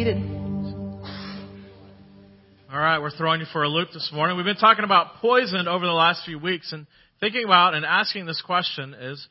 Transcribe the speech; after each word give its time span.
seated. 0.00 0.16
All 2.72 2.78
right, 2.78 3.00
we're 3.00 3.10
throwing 3.10 3.40
you 3.40 3.46
for 3.52 3.64
a 3.64 3.68
loop 3.68 3.88
this 3.92 4.10
morning. 4.14 4.38
We've 4.38 4.46
been 4.46 4.56
talking 4.56 4.86
about 4.86 5.16
poison 5.20 5.68
over 5.68 5.84
the 5.84 5.92
last 5.92 6.24
few 6.24 6.38
weeks 6.38 6.72
and 6.72 6.86
thinking 7.20 7.44
about 7.44 7.74
and 7.74 7.84
asking 7.84 8.24
this 8.24 8.40
question 8.40 8.94
is, 8.94 9.28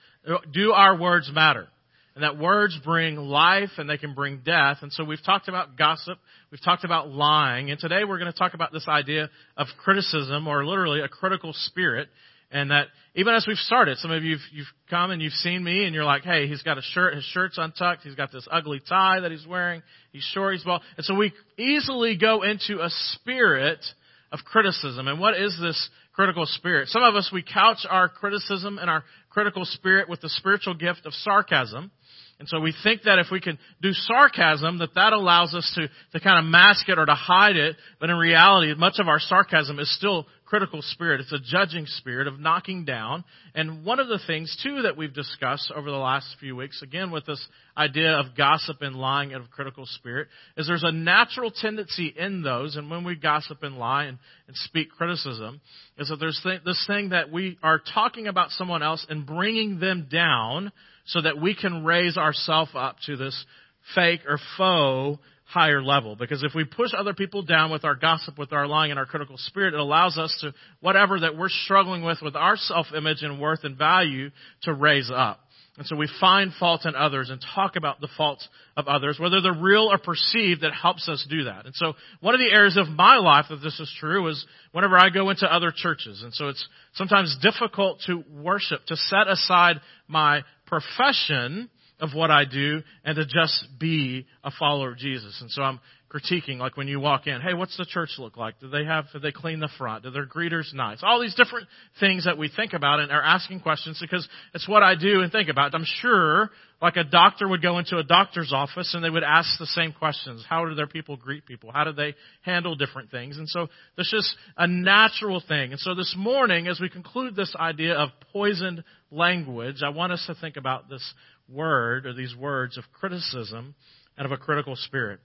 do 0.54 0.71
our 0.74 0.96
words 0.96 1.32
matter? 1.34 1.70
And 2.13 2.24
that 2.24 2.38
words 2.38 2.78
bring 2.86 3.16
life 3.16 3.71
and 3.79 3.90
they 3.90 3.97
can 3.97 4.13
bring 4.13 4.42
death. 4.46 4.78
And 4.84 4.94
so 4.94 5.04
we've 5.04 5.24
talked 5.26 5.47
about 5.47 5.76
gossip. 5.76 6.20
We've 6.52 6.64
talked 6.64 6.84
about 6.84 7.10
lying. 7.10 7.72
And 7.72 7.80
today 7.80 8.04
we're 8.08 8.20
going 8.20 8.32
to 8.32 8.38
talk 8.38 8.54
about 8.54 8.72
this 8.72 8.88
idea 8.88 9.32
of 9.58 9.66
criticism 9.84 10.48
or 10.48 10.64
literally 10.64 11.02
a 11.02 11.08
critical 11.08 11.52
spirit. 11.52 12.10
And 12.52 12.71
that 12.71 12.88
even 13.13 13.36
as 13.36 13.45
we've 13.47 13.57
started, 13.57 13.97
some 14.00 14.11
of 14.11 14.23
you've 14.23 14.41
you've 14.52 14.68
come 14.89 15.11
and 15.11 15.21
you've 15.21 15.34
seen 15.34 15.63
me 15.63 15.86
and 15.86 15.93
you're 15.93 16.05
like, 16.05 16.23
hey, 16.23 16.48
he's 16.48 16.63
got 16.63 16.77
a 16.77 16.81
shirt, 16.81 17.13
his 17.13 17.23
shirt's 17.25 17.57
untucked, 17.59 18.02
he's 18.04 18.16
got 18.16 18.31
this 18.31 18.48
ugly 18.49 18.81
tie 18.88 19.20
that 19.20 19.29
he's 19.29 19.45
wearing, 19.45 19.84
he's 20.11 20.23
short, 20.34 20.54
he's 20.54 20.63
bald. 20.63 20.81
And 20.98 21.05
so 21.05 21.13
we 21.13 21.31
easily 21.57 22.17
go 22.17 22.41
into 22.41 22.81
a 22.81 22.90
spirit 22.90 23.85
of 24.31 24.40
criticism. 24.45 25.07
And 25.07 25.20
what 25.20 25.35
is 25.40 25.57
this 25.62 25.90
critical 26.13 26.45
spirit? 26.45 26.90
Some 26.90 27.04
of 27.04 27.16
us, 27.16 27.30
we 27.31 27.43
couch 27.43 27.85
our 27.90 28.09
criticism 28.09 28.77
and 28.77 28.90
our 28.90 29.04
critical 29.29 29.66
spirit 29.66 30.09
with 30.09 30.21
the 30.21 30.29
spiritual 30.29 30.73
gift 30.73 31.05
of 31.05 31.13
sarcasm. 31.13 31.91
And 32.40 32.48
so 32.48 32.62
we 32.62 32.73
think 32.84 33.04
that 33.04 33.20
if 33.20 33.27
we 33.31 33.41
can 33.41 33.59
do 33.81 33.91
sarcasm, 33.91 34.77
that 34.79 34.95
that 34.95 35.12
allows 35.12 35.54
us 35.54 35.70
to, 35.76 35.90
to 36.13 36.23
kind 36.23 36.40
of 36.40 36.49
mask 36.49 36.88
it 36.88 36.98
or 36.98 37.05
to 37.05 37.13
hide 37.13 37.57
it. 37.57 37.76
But 37.99 38.09
in 38.09 38.16
reality, 38.16 38.73
much 38.76 38.95
of 38.98 39.09
our 39.09 39.20
sarcasm 39.20 39.77
is 39.77 39.93
still 39.98 40.26
critical 40.49 40.81
spirit. 40.81 41.21
It's 41.21 41.31
a 41.31 41.39
judging 41.39 41.85
spirit 41.85 42.27
of 42.27 42.39
knocking 42.39 42.84
down. 42.84 43.23
And 43.53 43.85
one 43.85 43.99
of 43.99 44.07
the 44.07 44.20
things, 44.26 44.57
too, 44.63 44.81
that 44.81 44.98
we've 44.98 45.13
discussed 45.13 45.71
over 45.76 45.91
the 45.91 45.98
last 45.98 46.26
few 46.40 46.55
weeks, 46.55 46.81
again 46.81 47.12
with 47.12 47.27
this 47.27 47.45
idea 47.77 48.13
of 48.13 48.35
gossip 48.35 48.77
and 48.81 48.95
lying 48.95 49.31
and 49.31 49.43
of 49.43 49.52
critical 49.52 49.85
spirit, 49.85 50.27
is 50.57 50.66
there's 50.66 50.84
a 50.84 50.91
natural 50.91 51.52
tendency 51.52 52.12
in 52.17 52.41
those, 52.41 52.77
and 52.77 52.90
when 52.90 53.04
we 53.04 53.16
gossip 53.16 53.62
and 53.62 53.77
lie 53.77 54.05
and, 54.05 54.17
and 54.48 54.57
speak 54.57 54.90
criticism, 54.90 55.62
is 55.99 56.09
that 56.09 56.18
there's 56.20 56.40
th- 56.41 56.63
this 56.65 56.84
thing 56.87 57.09
that 57.09 57.31
we 57.31 57.59
are 57.62 57.79
talking 57.93 58.26
about 58.26 58.49
someone 58.49 58.81
else 58.81 59.05
and 59.07 59.27
bringing 59.27 59.79
them 59.79 60.07
down 60.12 60.71
so 61.05 61.21
that 61.21 61.40
we 61.40 61.54
can 61.54 61.85
raise 61.85 62.18
ourselves 62.18 62.71
up 62.74 62.96
to 63.05 63.15
this 63.15 63.46
fake 63.93 64.22
or 64.28 64.40
faux 64.57 65.19
higher 65.50 65.81
level. 65.81 66.16
Because 66.16 66.44
if 66.44 66.53
we 66.53 66.64
push 66.64 66.92
other 66.97 67.14
people 67.14 67.42
down 67.42 67.72
with 67.72 67.84
our 67.84 67.96
gossip, 67.96 68.38
with 68.38 68.53
our 68.53 68.68
lying, 68.68 68.92
and 68.92 69.00
our 69.00 69.06
critical 69.06 69.36
spirit, 69.38 69.74
it 69.74 69.80
allows 69.80 70.18
us 70.18 70.38
to, 70.42 70.53
whatever 70.80 71.19
that 71.19 71.36
we're 71.36 71.50
struggling 71.50 72.03
with, 72.03 72.19
with 72.22 72.36
our 72.36 72.56
self-image 72.56 73.24
and 73.24 73.42
worth 73.42 73.64
and 73.64 73.78
value, 73.78 74.30
to 74.64 74.74
raise 74.74 75.09
up. 75.14 75.40
And 75.78 75.88
so 75.88 75.96
we 75.96 76.09
find 76.20 76.52
fault 76.59 76.86
in 76.86 76.94
others 76.94 77.30
and 77.30 77.40
talk 77.56 77.78
about 77.78 78.02
the 78.02 78.09
faults 78.18 78.47
of 78.75 78.90
others, 78.90 79.18
whether 79.18 79.42
they're 79.42 79.53
real 79.53 79.90
or 79.90 79.97
perceived, 79.97 80.62
that 80.62 80.74
helps 80.74 81.08
us 81.08 81.25
do 81.30 81.46
that. 81.46 81.66
And 81.66 81.74
so 81.74 81.94
one 82.20 82.36
of 82.36 82.42
the 82.42 82.52
areas 82.52 82.75
of 82.75 82.90
my 82.90 83.16
life 83.16 83.46
that 83.50 83.64
this 83.64 83.80
is 83.80 83.92
true 83.97 84.28
is 84.28 84.46
whenever 84.74 84.97
I 84.97 85.09
go 85.09 85.30
into 85.30 85.52
other 85.52 85.72
churches. 85.74 86.22
And 86.22 86.34
so 86.34 86.50
it's 86.50 86.68
sometimes 86.96 87.38
difficult 87.42 88.02
to 88.08 88.25
worship, 88.30 88.86
to 88.88 88.97
set 88.97 89.30
aside 89.30 89.78
my 90.08 90.42
profession 90.68 91.70
of 92.00 92.14
what 92.14 92.31
I 92.31 92.46
do 92.46 92.81
and 93.03 93.16
to 93.16 93.25
just 93.25 93.68
be 93.80 94.25
a 94.44 94.52
follower 94.58 94.92
of 94.92 94.97
Jesus. 94.97 95.38
And 95.42 95.52
so 95.52 95.62
I'm 95.62 95.80
critiquing, 96.09 96.58
like 96.58 96.75
when 96.75 96.88
you 96.88 97.00
walk 97.00 97.28
in, 97.28 97.40
hey, 97.40 97.53
what's 97.53 97.78
the 97.78 97.86
church 97.86 98.09
look 98.18 98.36
like? 98.36 98.59
Do 98.59 98.69
they 98.69 98.84
have, 98.84 99.06
do 99.14 99.19
they 99.19 99.31
clean 99.31 99.59
the 99.59 99.69
front? 99.78 100.03
Do 100.03 100.09
their 100.09 100.25
greeters 100.25 100.74
nice? 100.74 101.00
All 101.03 101.22
these 101.22 101.36
different 101.36 101.68
things 102.00 102.25
that 102.25 102.38
we 102.38 102.50
think 102.53 102.74
about 102.74 103.00
and 103.00 103.12
are 103.12 103.22
asking 103.22 103.59
questions 103.59 104.00
because 104.02 104.28
it's 104.53 104.68
what 104.68 104.81
I 104.81 104.96
do 104.96 105.22
and 105.22 105.31
think 105.31 105.50
about. 105.50 105.75
I'm 105.75 105.86
sure, 105.86 106.50
like 106.81 106.96
a 106.96 107.03
doctor 107.03 107.47
would 107.47 107.62
go 107.62 107.78
into 107.78 107.97
a 107.97 108.03
doctor's 108.03 108.52
office 108.52 108.94
and 108.96 109.03
they 109.03 109.09
would 109.09 109.24
ask 109.24 109.59
the 109.59 109.68
same 109.68 109.94
questions. 109.94 110.44
How 110.50 110.66
do 110.66 110.74
their 110.74 110.88
people 110.88 111.16
greet 111.16 111.46
people? 111.46 111.72
How 111.72 111.84
do 111.84 111.92
they 111.92 112.16
handle 112.42 112.75
different 112.75 113.12
things? 113.12 113.38
And 113.38 113.47
so 113.47 113.68
there's 113.96 114.09
just 114.09 114.36
a 114.58 114.66
natural 114.66 115.44
thing. 115.47 115.72
And 115.72 115.80
so 115.80 115.94
this 115.94 116.16
morning, 116.18 116.68
as 116.68 116.80
we 116.80 116.90
conclude 116.90 117.36
this 117.36 117.56
idea 117.56 117.94
of 117.94 118.09
poisoned 118.34 118.84
language, 119.12 119.82
I 119.86 119.90
want 119.90 120.14
us 120.14 120.24
to 120.26 120.36
think 120.36 120.58
about 120.58 120.90
this 120.90 121.14
word 121.52 122.06
or 122.06 122.14
these 122.14 122.36
words 122.36 122.78
of 122.78 122.84
criticism 122.94 123.76
and 124.18 124.26
of 124.26 124.32
a 124.32 124.38
critical 124.38 124.76
spirit. 124.76 125.20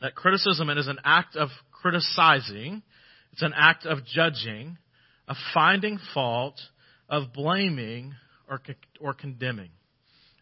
That 0.00 0.14
criticism 0.14 0.70
is 0.70 0.86
an 0.86 0.98
act 1.04 1.36
of 1.36 1.48
criticizing, 1.70 2.82
it's 3.32 3.42
an 3.42 3.52
act 3.56 3.86
of 3.86 4.04
judging, 4.04 4.78
of 5.28 5.36
finding 5.54 5.98
fault, 6.14 6.60
of 7.08 7.32
blaming, 7.32 8.14
or, 8.48 8.60
or 9.00 9.14
condemning. 9.14 9.70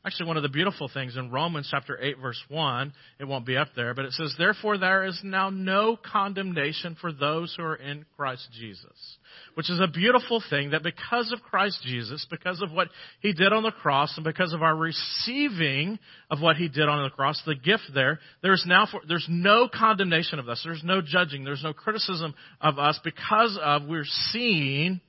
Actually, 0.08 0.28
one 0.28 0.38
of 0.38 0.42
the 0.42 0.48
beautiful 0.48 0.88
things 0.88 1.18
in 1.18 1.30
Romans 1.30 1.68
chapter 1.70 1.98
8 2.00 2.16
verse 2.16 2.42
1, 2.48 2.94
it 3.20 3.26
won't 3.26 3.44
be 3.44 3.58
up 3.58 3.68
there, 3.76 3.92
but 3.92 4.06
it 4.06 4.12
says, 4.12 4.34
Therefore 4.38 4.78
there 4.78 5.04
is 5.04 5.20
now 5.22 5.50
no 5.50 5.98
condemnation 5.98 6.96
for 6.98 7.12
those 7.12 7.54
who 7.54 7.62
are 7.62 7.76
in 7.76 8.06
Christ 8.16 8.48
Jesus. 8.58 9.18
Which 9.52 9.68
is 9.68 9.78
a 9.80 9.86
beautiful 9.86 10.42
thing 10.48 10.70
that 10.70 10.82
because 10.82 11.30
of 11.30 11.42
Christ 11.42 11.80
Jesus, 11.82 12.26
because 12.30 12.62
of 12.62 12.72
what 12.72 12.88
He 13.20 13.34
did 13.34 13.52
on 13.52 13.64
the 13.64 13.70
cross, 13.70 14.14
and 14.16 14.24
because 14.24 14.54
of 14.54 14.62
our 14.62 14.74
receiving 14.74 15.98
of 16.30 16.40
what 16.40 16.56
He 16.56 16.70
did 16.70 16.88
on 16.88 17.02
the 17.02 17.10
cross, 17.10 17.42
the 17.44 17.54
gift 17.54 17.90
there, 17.94 18.18
there's 18.42 18.64
now, 18.66 18.86
for, 18.90 19.02
there's 19.06 19.26
no 19.28 19.68
condemnation 19.68 20.38
of 20.38 20.48
us. 20.48 20.62
There's 20.64 20.82
no 20.82 21.02
judging. 21.04 21.44
There's 21.44 21.62
no 21.62 21.74
criticism 21.74 22.34
of 22.62 22.78
us 22.78 22.98
because 23.04 23.58
of 23.62 23.82
we're 23.86 24.06
seeing 24.06 25.02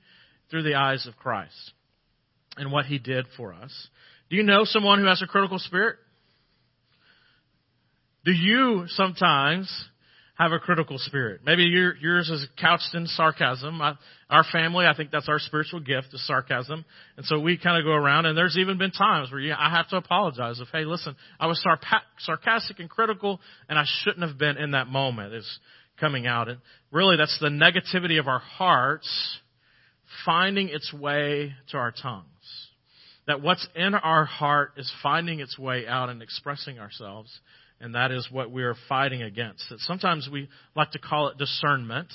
through 0.50 0.64
the 0.64 0.74
eyes 0.74 1.06
of 1.06 1.16
Christ 1.16 1.72
and 2.58 2.70
what 2.70 2.84
He 2.84 2.98
did 2.98 3.24
for 3.38 3.54
us. 3.54 3.88
Do 4.30 4.36
you 4.36 4.44
know 4.44 4.64
someone 4.64 5.00
who 5.00 5.06
has 5.06 5.20
a 5.22 5.26
critical 5.26 5.58
spirit? 5.58 5.96
Do 8.24 8.30
you 8.30 8.84
sometimes 8.86 9.68
have 10.38 10.52
a 10.52 10.60
critical 10.60 10.98
spirit? 10.98 11.40
Maybe 11.44 11.64
your, 11.64 11.96
yours 11.96 12.30
is 12.30 12.46
couched 12.60 12.94
in 12.94 13.06
sarcasm. 13.06 13.82
I, 13.82 13.94
our 14.28 14.44
family, 14.52 14.86
I 14.86 14.94
think 14.94 15.10
that's 15.10 15.28
our 15.28 15.40
spiritual 15.40 15.80
gift 15.80 16.08
is 16.12 16.24
sarcasm. 16.28 16.84
And 17.16 17.26
so 17.26 17.40
we 17.40 17.58
kind 17.58 17.76
of 17.76 17.84
go 17.84 17.92
around 17.92 18.26
and 18.26 18.38
there's 18.38 18.56
even 18.56 18.78
been 18.78 18.92
times 18.92 19.32
where 19.32 19.40
you, 19.40 19.52
I 19.52 19.68
have 19.70 19.88
to 19.88 19.96
apologize 19.96 20.60
of, 20.60 20.68
hey, 20.72 20.84
listen, 20.84 21.16
I 21.40 21.48
was 21.48 21.60
sarpa- 21.66 22.02
sarcastic 22.20 22.78
and 22.78 22.88
critical 22.88 23.40
and 23.68 23.78
I 23.78 23.84
shouldn't 24.02 24.26
have 24.26 24.38
been 24.38 24.56
in 24.58 24.72
that 24.72 24.86
moment 24.86 25.34
is 25.34 25.58
coming 25.98 26.28
out. 26.28 26.48
And 26.48 26.60
really 26.92 27.16
that's 27.16 27.36
the 27.40 27.48
negativity 27.48 28.20
of 28.20 28.28
our 28.28 28.38
hearts 28.38 29.38
finding 30.24 30.68
its 30.68 30.92
way 30.92 31.52
to 31.70 31.78
our 31.78 31.90
tongues 31.90 32.26
that 33.30 33.42
what's 33.42 33.66
in 33.76 33.94
our 33.94 34.24
heart 34.24 34.72
is 34.76 34.92
finding 35.04 35.38
its 35.38 35.56
way 35.56 35.86
out 35.86 36.08
and 36.08 36.20
expressing 36.20 36.80
ourselves, 36.80 37.30
and 37.80 37.94
that 37.94 38.10
is 38.10 38.28
what 38.30 38.50
we 38.50 38.64
are 38.64 38.74
fighting 38.88 39.22
against. 39.22 39.64
That 39.70 39.78
sometimes 39.80 40.28
we 40.30 40.48
like 40.74 40.90
to 40.90 40.98
call 40.98 41.28
it 41.28 41.38
discernment, 41.38 42.08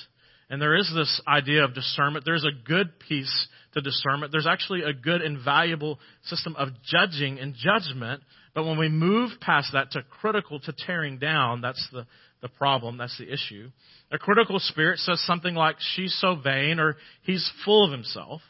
and 0.50 0.62
there 0.62 0.76
is 0.76 0.92
this 0.94 1.22
idea 1.26 1.64
of 1.64 1.74
discernment. 1.74 2.26
There's 2.26 2.44
a 2.44 2.68
good 2.68 3.00
piece 3.00 3.48
to 3.74 3.82
discernment. 3.82 4.34
There's 4.34 4.46
actually 4.46 4.84
a 4.84 4.92
good 4.92 5.22
and 5.22 5.44
valuable 5.44 6.00
system 6.24 6.54
of 6.58 6.70
judging 6.84 7.40
and 7.40 7.56
judgment, 7.56 8.22
but 8.54 8.66
when 8.66 8.78
we 8.78 8.90
move 8.90 9.32
past 9.40 9.70
that 9.72 9.92
to 9.92 10.04
critical, 10.04 10.60
to 10.60 10.74
tearing 10.86 11.18
down, 11.18 11.62
that's 11.62 11.88
the, 11.94 12.06
the 12.42 12.50
problem, 12.50 12.98
that's 12.98 13.18
the 13.18 13.32
issue. 13.32 13.70
A 14.12 14.18
critical 14.18 14.60
spirit 14.60 15.00
says 15.00 15.26
something 15.26 15.56
like, 15.56 15.78
she's 15.80 16.16
so 16.20 16.36
vain, 16.36 16.78
or 16.80 16.98
he's 17.24 17.50
full 17.64 17.86
of 17.86 17.92
himself. 17.94 18.42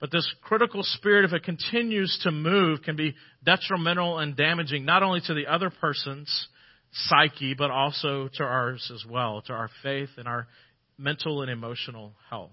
But 0.00 0.12
this 0.12 0.32
critical 0.42 0.82
spirit, 0.82 1.24
if 1.24 1.32
it 1.32 1.42
continues 1.42 2.18
to 2.22 2.30
move, 2.30 2.82
can 2.82 2.96
be 2.96 3.14
detrimental 3.44 4.18
and 4.18 4.36
damaging 4.36 4.84
not 4.84 5.02
only 5.02 5.20
to 5.26 5.34
the 5.34 5.46
other 5.46 5.70
person's 5.70 6.48
psyche, 6.92 7.54
but 7.54 7.70
also 7.70 8.28
to 8.34 8.42
ours 8.44 8.90
as 8.94 9.04
well, 9.08 9.42
to 9.46 9.52
our 9.52 9.70
faith 9.82 10.10
and 10.16 10.28
our 10.28 10.46
mental 10.98 11.42
and 11.42 11.50
emotional 11.50 12.12
health. 12.30 12.52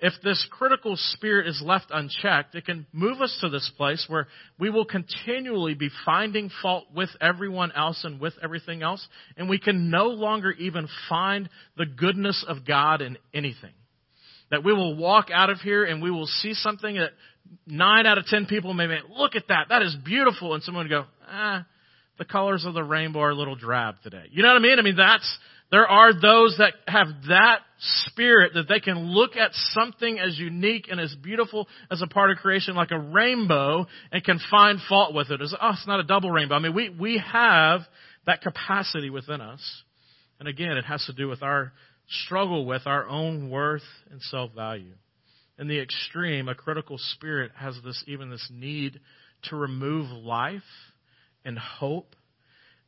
If 0.00 0.12
this 0.22 0.46
critical 0.50 0.94
spirit 0.96 1.48
is 1.48 1.60
left 1.64 1.86
unchecked, 1.90 2.54
it 2.54 2.64
can 2.64 2.86
move 2.92 3.20
us 3.20 3.36
to 3.40 3.48
this 3.48 3.68
place 3.76 4.04
where 4.08 4.28
we 4.58 4.70
will 4.70 4.84
continually 4.84 5.74
be 5.74 5.90
finding 6.04 6.50
fault 6.62 6.84
with 6.94 7.10
everyone 7.20 7.72
else 7.72 8.04
and 8.04 8.20
with 8.20 8.34
everything 8.40 8.82
else, 8.82 9.06
and 9.36 9.48
we 9.48 9.58
can 9.58 9.90
no 9.90 10.06
longer 10.06 10.52
even 10.52 10.86
find 11.08 11.48
the 11.76 11.86
goodness 11.86 12.44
of 12.46 12.64
God 12.64 13.02
in 13.02 13.18
anything. 13.34 13.72
That 14.50 14.64
we 14.64 14.72
will 14.72 14.96
walk 14.96 15.28
out 15.32 15.50
of 15.50 15.58
here 15.58 15.84
and 15.84 16.02
we 16.02 16.10
will 16.10 16.26
see 16.26 16.54
something 16.54 16.94
that 16.96 17.10
nine 17.66 18.06
out 18.06 18.18
of 18.18 18.26
ten 18.26 18.46
people 18.46 18.74
may 18.74 18.86
be, 18.86 18.98
look 19.14 19.36
at 19.36 19.48
that, 19.48 19.66
that 19.68 19.82
is 19.82 19.96
beautiful. 20.04 20.54
And 20.54 20.62
someone 20.62 20.84
would 20.84 20.90
go, 20.90 21.04
ah, 21.26 21.66
the 22.18 22.24
colors 22.24 22.64
of 22.64 22.74
the 22.74 22.82
rainbow 22.82 23.20
are 23.20 23.30
a 23.30 23.34
little 23.34 23.56
drab 23.56 23.96
today. 24.02 24.24
You 24.30 24.42
know 24.42 24.48
what 24.48 24.56
I 24.56 24.60
mean? 24.60 24.78
I 24.78 24.82
mean, 24.82 24.96
that's, 24.96 25.38
there 25.70 25.86
are 25.86 26.12
those 26.12 26.56
that 26.58 26.72
have 26.86 27.08
that 27.28 27.60
spirit 27.78 28.52
that 28.54 28.68
they 28.68 28.80
can 28.80 29.12
look 29.12 29.36
at 29.36 29.50
something 29.52 30.18
as 30.18 30.38
unique 30.38 30.88
and 30.90 30.98
as 30.98 31.14
beautiful 31.22 31.68
as 31.90 32.00
a 32.02 32.06
part 32.06 32.30
of 32.30 32.38
creation 32.38 32.74
like 32.74 32.90
a 32.90 32.98
rainbow 32.98 33.86
and 34.10 34.24
can 34.24 34.40
find 34.50 34.78
fault 34.88 35.14
with 35.14 35.30
it. 35.30 35.40
It's, 35.40 35.54
oh, 35.60 35.70
it's 35.72 35.86
not 35.86 36.00
a 36.00 36.04
double 36.04 36.30
rainbow. 36.30 36.54
I 36.54 36.58
mean, 36.58 36.74
we, 36.74 36.88
we 36.88 37.22
have 37.32 37.82
that 38.26 38.40
capacity 38.40 39.10
within 39.10 39.40
us. 39.40 39.60
And 40.40 40.48
again, 40.48 40.76
it 40.76 40.84
has 40.84 41.04
to 41.06 41.12
do 41.12 41.28
with 41.28 41.42
our 41.42 41.72
struggle 42.08 42.64
with 42.64 42.86
our 42.86 43.06
own 43.06 43.50
worth 43.50 43.82
and 44.10 44.20
self 44.22 44.52
value. 44.54 44.94
In 45.58 45.68
the 45.68 45.80
extreme, 45.80 46.48
a 46.48 46.54
critical 46.54 46.98
spirit 46.98 47.52
has 47.56 47.76
this 47.84 48.02
even 48.06 48.30
this 48.30 48.48
need 48.52 49.00
to 49.44 49.56
remove 49.56 50.10
life 50.10 50.62
and 51.44 51.58
hope 51.58 52.14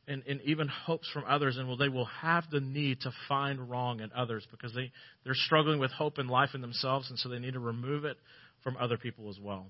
and, 0.07 0.23
and 0.27 0.41
even 0.41 0.67
hopes 0.67 1.09
from 1.13 1.23
others, 1.27 1.57
and 1.57 1.67
will, 1.67 1.77
they 1.77 1.87
will 1.87 2.05
have 2.05 2.43
the 2.51 2.59
need 2.59 3.01
to 3.01 3.11
find 3.29 3.69
wrong 3.69 3.99
in 3.99 4.11
others 4.15 4.45
because 4.51 4.73
they, 4.73 4.91
they're 5.23 5.35
struggling 5.35 5.79
with 5.79 5.91
hope 5.91 6.17
and 6.17 6.29
life 6.29 6.49
in 6.53 6.61
themselves, 6.61 7.09
and 7.09 7.19
so 7.19 7.29
they 7.29 7.39
need 7.39 7.53
to 7.53 7.59
remove 7.59 8.03
it 8.03 8.17
from 8.63 8.75
other 8.77 8.97
people 8.97 9.29
as 9.29 9.39
well. 9.39 9.67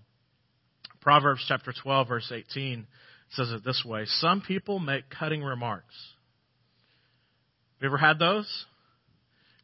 Proverbs 1.02 1.44
chapter 1.48 1.74
12, 1.84 2.08
verse 2.08 2.32
18 2.34 2.88
says 3.32 3.52
it 3.52 3.64
this 3.64 3.84
way 3.86 4.06
Some 4.06 4.42
people 4.42 4.80
make 4.80 5.10
cutting 5.10 5.44
remarks. 5.44 5.96
Have 7.76 7.84
you 7.84 7.90
ever 7.90 7.98
had 7.98 8.20
those? 8.20 8.66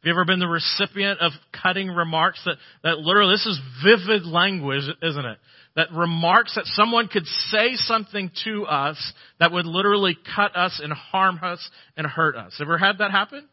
Have 0.00 0.04
you 0.04 0.12
ever 0.12 0.24
been 0.24 0.38
the 0.38 0.46
recipient 0.46 1.20
of 1.20 1.32
cutting 1.62 1.88
remarks 1.88 2.40
that, 2.44 2.56
that 2.84 2.98
literally, 2.98 3.34
this 3.34 3.46
is 3.46 3.60
vivid 3.82 4.24
language, 4.24 4.84
isn't 5.02 5.24
it? 5.24 5.38
that 5.78 5.92
remarks 5.92 6.56
that 6.56 6.66
someone 6.66 7.06
could 7.06 7.24
say 7.24 7.74
something 7.74 8.32
to 8.42 8.66
us 8.66 9.12
that 9.38 9.52
would 9.52 9.64
literally 9.64 10.18
cut 10.34 10.56
us 10.56 10.80
and 10.82 10.92
harm 10.92 11.38
us 11.40 11.70
and 11.96 12.04
hurt 12.04 12.34
us. 12.34 12.58
Ever 12.60 12.76
had 12.76 12.98
that 12.98 13.12
happen? 13.12 13.48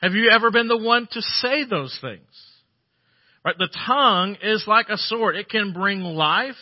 Have 0.00 0.12
you 0.12 0.30
ever 0.30 0.50
been 0.50 0.68
the 0.68 0.78
one 0.78 1.06
to 1.12 1.20
say 1.20 1.64
those 1.68 1.98
things? 2.00 2.22
Right? 3.44 3.56
The 3.58 3.68
tongue 3.86 4.38
is 4.42 4.64
like 4.66 4.88
a 4.88 4.96
sword. 4.96 5.36
It 5.36 5.50
can 5.50 5.74
bring 5.74 6.00
life 6.00 6.54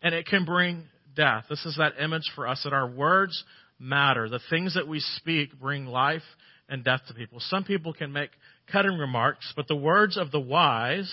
and 0.00 0.14
it 0.14 0.24
can 0.24 0.46
bring 0.46 0.84
death. 1.14 1.44
This 1.50 1.66
is 1.66 1.76
that 1.76 2.02
image 2.02 2.32
for 2.34 2.48
us 2.48 2.62
that 2.64 2.72
our 2.72 2.88
words 2.88 3.44
matter. 3.78 4.30
The 4.30 4.40
things 4.48 4.76
that 4.76 4.88
we 4.88 5.00
speak 5.00 5.60
bring 5.60 5.84
life 5.84 6.22
and 6.70 6.82
death 6.82 7.02
to 7.08 7.14
people. 7.14 7.38
Some 7.38 7.64
people 7.64 7.92
can 7.92 8.14
make 8.14 8.30
cutting 8.70 8.98
remarks, 8.98 9.52
but 9.56 9.68
the 9.68 9.76
words 9.76 10.16
of 10.16 10.30
the 10.30 10.40
wise 10.40 11.12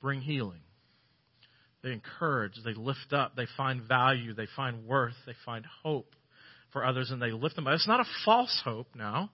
bring 0.00 0.20
healing. 0.20 0.60
They 1.82 1.92
encourage, 1.92 2.52
they 2.64 2.74
lift 2.74 3.12
up, 3.12 3.34
they 3.36 3.46
find 3.56 3.82
value, 3.82 4.34
they 4.34 4.46
find 4.54 4.86
worth, 4.86 5.14
they 5.26 5.34
find 5.44 5.64
hope 5.82 6.14
for 6.72 6.84
others, 6.84 7.10
and 7.10 7.20
they 7.20 7.32
lift 7.32 7.56
them 7.56 7.66
up. 7.66 7.74
It's 7.74 7.88
not 7.88 8.00
a 8.00 8.06
false 8.24 8.60
hope 8.64 8.88
now, 8.94 9.30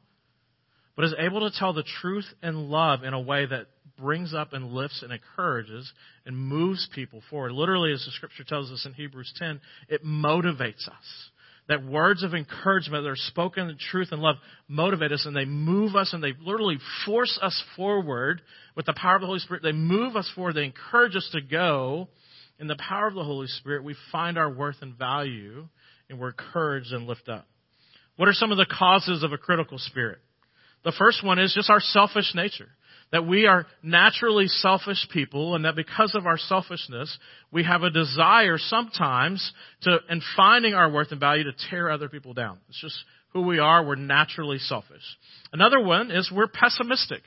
but 0.96 1.04
is 1.04 1.14
able 1.18 1.48
to 1.48 1.56
tell 1.56 1.72
the 1.72 1.84
truth 2.00 2.26
and 2.42 2.70
love 2.70 3.04
in 3.04 3.12
a 3.12 3.20
way 3.20 3.46
that 3.46 3.66
brings 3.98 4.32
up 4.32 4.52
and 4.52 4.72
lifts 4.72 5.02
and 5.02 5.12
encourages 5.12 5.92
and 6.24 6.36
moves 6.36 6.88
people 6.94 7.22
forward. 7.28 7.52
Literally, 7.52 7.92
as 7.92 8.04
the 8.04 8.12
scripture 8.12 8.44
tells 8.44 8.70
us 8.70 8.86
in 8.86 8.94
Hebrews 8.94 9.32
10, 9.36 9.60
it 9.88 10.04
motivates 10.04 10.88
us. 10.88 11.30
That 11.68 11.84
words 11.84 12.22
of 12.22 12.34
encouragement 12.34 13.04
that 13.04 13.10
are 13.10 13.16
spoken 13.16 13.68
in 13.68 13.76
truth 13.78 14.08
and 14.10 14.22
love 14.22 14.36
motivate 14.68 15.12
us 15.12 15.26
and 15.26 15.36
they 15.36 15.44
move 15.44 15.96
us 15.96 16.14
and 16.14 16.24
they 16.24 16.32
literally 16.40 16.78
force 17.04 17.38
us 17.42 17.62
forward 17.76 18.40
with 18.74 18.86
the 18.86 18.94
power 18.94 19.16
of 19.16 19.20
the 19.20 19.26
Holy 19.26 19.38
Spirit. 19.38 19.62
They 19.62 19.72
move 19.72 20.16
us 20.16 20.30
forward. 20.34 20.54
They 20.54 20.64
encourage 20.64 21.14
us 21.14 21.28
to 21.32 21.42
go 21.42 22.08
in 22.58 22.66
the 22.66 22.76
power 22.76 23.06
of 23.06 23.14
the 23.14 23.24
Holy 23.24 23.46
Spirit, 23.46 23.84
we 23.84 23.94
find 24.10 24.36
our 24.36 24.50
worth 24.50 24.76
and 24.80 24.96
value, 24.96 25.68
and 26.10 26.18
we're 26.18 26.30
encouraged 26.30 26.92
and 26.92 27.06
lift 27.06 27.28
up. 27.28 27.46
What 28.16 28.28
are 28.28 28.32
some 28.32 28.50
of 28.50 28.58
the 28.58 28.66
causes 28.66 29.22
of 29.22 29.32
a 29.32 29.38
critical 29.38 29.78
spirit? 29.78 30.18
The 30.84 30.92
first 30.98 31.24
one 31.24 31.38
is 31.38 31.54
just 31.54 31.70
our 31.70 31.80
selfish 31.80 32.34
nature. 32.34 32.68
That 33.10 33.26
we 33.26 33.46
are 33.46 33.66
naturally 33.82 34.48
selfish 34.48 35.08
people, 35.10 35.54
and 35.54 35.64
that 35.64 35.76
because 35.76 36.14
of 36.14 36.26
our 36.26 36.36
selfishness, 36.36 37.16
we 37.50 37.64
have 37.64 37.82
a 37.82 37.90
desire 37.90 38.58
sometimes 38.58 39.52
to, 39.82 39.98
in 40.10 40.20
finding 40.36 40.74
our 40.74 40.90
worth 40.90 41.10
and 41.10 41.20
value, 41.20 41.44
to 41.44 41.52
tear 41.70 41.90
other 41.90 42.10
people 42.10 42.34
down. 42.34 42.58
It's 42.68 42.80
just 42.80 42.96
who 43.32 43.42
we 43.42 43.58
are. 43.58 43.84
We're 43.84 43.94
naturally 43.94 44.58
selfish. 44.58 45.02
Another 45.52 45.80
one 45.80 46.10
is 46.10 46.30
we're 46.30 46.48
pessimistic 46.48 47.22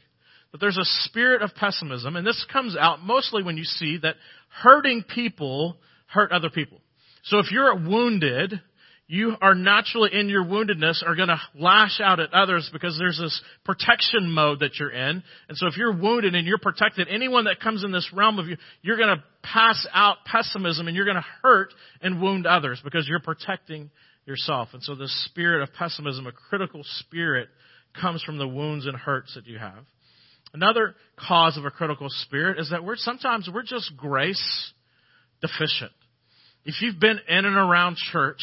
that 0.52 0.60
there's 0.60 0.78
a 0.78 0.86
spirit 1.06 1.42
of 1.42 1.56
pessimism, 1.56 2.16
and 2.16 2.28
this 2.28 2.46
comes 2.52 2.76
out 2.78 3.02
mostly 3.02 3.42
when 3.42 3.58
you 3.58 3.64
see 3.64 3.98
that 4.02 4.16
hurting 4.62 5.04
people 5.04 5.78
hurt 6.08 6.32
other 6.32 6.50
people. 6.50 6.82
So 7.24 7.40
if 7.40 7.52
you're 7.52 7.74
wounded, 7.76 8.62
you 9.12 9.36
are 9.42 9.54
naturally 9.54 10.10
in 10.14 10.30
your 10.30 10.46
woundedness 10.46 11.06
are 11.06 11.18
going 11.18 11.28
to 11.28 11.42
lash 11.54 12.00
out 12.02 12.22
at 12.22 12.34
others 12.34 12.70
because 12.72 12.98
there's 12.98 13.20
this 13.22 13.42
protection 13.66 14.32
mode 14.32 14.62
that 14.62 14.80
you're 14.80 14.90
in. 14.90 15.22
And 15.50 15.58
so 15.58 15.68
if 15.68 15.76
you're 15.76 15.92
wounded 15.92 16.34
and 16.34 16.48
you're 16.48 16.58
protected, 16.58 17.10
anyone 17.10 17.44
that 17.44 17.60
comes 17.60 17.84
in 17.84 17.92
this 17.92 18.10
realm 18.14 18.40
of 18.40 18.48
you, 18.48 18.56
you're 18.82 18.96
going 18.96 19.18
to 19.18 19.22
pass 19.44 19.86
out 19.94 20.20
pessimism 20.26 20.88
and 20.88 20.96
you're 20.96 21.04
going 21.04 21.18
to 21.18 21.26
hurt 21.44 21.74
and 22.02 22.22
wound 22.22 22.48
others 22.48 22.80
because 22.86 23.06
you're 23.06 23.20
protecting 23.20 23.92
yourself. 24.26 24.70
And 24.72 24.82
so 24.82 24.96
the 24.96 25.10
spirit 25.26 25.62
of 25.62 25.74
pessimism, 25.74 26.26
a 26.26 26.32
critical 26.32 26.80
spirit, 27.00 27.50
comes 28.00 28.24
from 28.24 28.38
the 28.38 28.48
wounds 28.48 28.86
and 28.86 28.96
hurts 28.96 29.36
that 29.36 29.46
you 29.46 29.58
have. 29.58 29.84
Another 30.54 30.96
cause 31.18 31.58
of 31.58 31.66
a 31.66 31.72
critical 31.72 32.08
spirit 32.08 32.62
is 32.62 32.70
that 32.70 32.86
we're 32.86 32.96
sometimes 32.96 33.50
we're 33.54 33.64
just 33.64 33.92
grace 33.98 34.72
deficient. 35.42 35.92
If 36.64 36.82
you've 36.82 37.00
been 37.00 37.20
in 37.28 37.44
and 37.44 37.58
around 37.58 37.98
church 37.98 38.40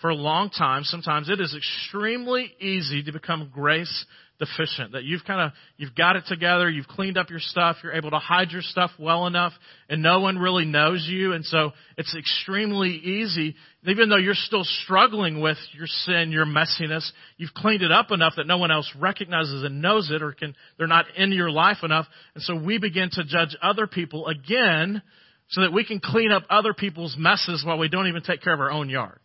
for 0.00 0.10
a 0.10 0.14
long 0.14 0.50
time, 0.50 0.84
sometimes 0.84 1.28
it 1.30 1.40
is 1.40 1.54
extremely 1.56 2.54
easy 2.60 3.02
to 3.04 3.12
become 3.12 3.50
grace 3.52 4.04
deficient. 4.38 4.92
That 4.92 5.04
you've 5.04 5.24
kind 5.24 5.40
of, 5.40 5.52
you've 5.76 5.94
got 5.94 6.16
it 6.16 6.24
together, 6.28 6.68
you've 6.68 6.86
cleaned 6.86 7.16
up 7.16 7.30
your 7.30 7.40
stuff, 7.40 7.76
you're 7.82 7.94
able 7.94 8.10
to 8.10 8.18
hide 8.18 8.50
your 8.50 8.62
stuff 8.62 8.90
well 8.98 9.26
enough, 9.26 9.52
and 9.88 10.02
no 10.02 10.20
one 10.20 10.38
really 10.38 10.66
knows 10.66 11.06
you, 11.10 11.32
and 11.32 11.44
so 11.44 11.72
it's 11.96 12.14
extremely 12.14 12.90
easy, 12.90 13.54
even 13.84 14.08
though 14.08 14.16
you're 14.16 14.34
still 14.34 14.64
struggling 14.82 15.40
with 15.40 15.56
your 15.72 15.86
sin, 15.86 16.30
your 16.30 16.44
messiness, 16.44 17.08
you've 17.38 17.54
cleaned 17.54 17.82
it 17.82 17.92
up 17.92 18.10
enough 18.10 18.34
that 18.36 18.46
no 18.46 18.58
one 18.58 18.70
else 18.70 18.90
recognizes 18.98 19.62
and 19.62 19.80
knows 19.80 20.10
it, 20.10 20.22
or 20.22 20.32
can, 20.32 20.54
they're 20.76 20.86
not 20.86 21.06
in 21.16 21.32
your 21.32 21.50
life 21.50 21.78
enough, 21.82 22.06
and 22.34 22.42
so 22.44 22.54
we 22.54 22.78
begin 22.78 23.08
to 23.12 23.24
judge 23.24 23.56
other 23.62 23.86
people 23.86 24.26
again, 24.26 25.02
so 25.48 25.62
that 25.62 25.72
we 25.72 25.84
can 25.84 26.00
clean 26.00 26.32
up 26.32 26.42
other 26.50 26.74
people's 26.74 27.14
messes 27.16 27.64
while 27.64 27.78
we 27.78 27.88
don't 27.88 28.08
even 28.08 28.22
take 28.22 28.42
care 28.42 28.52
of 28.52 28.60
our 28.60 28.70
own 28.70 28.90
yard. 28.90 29.20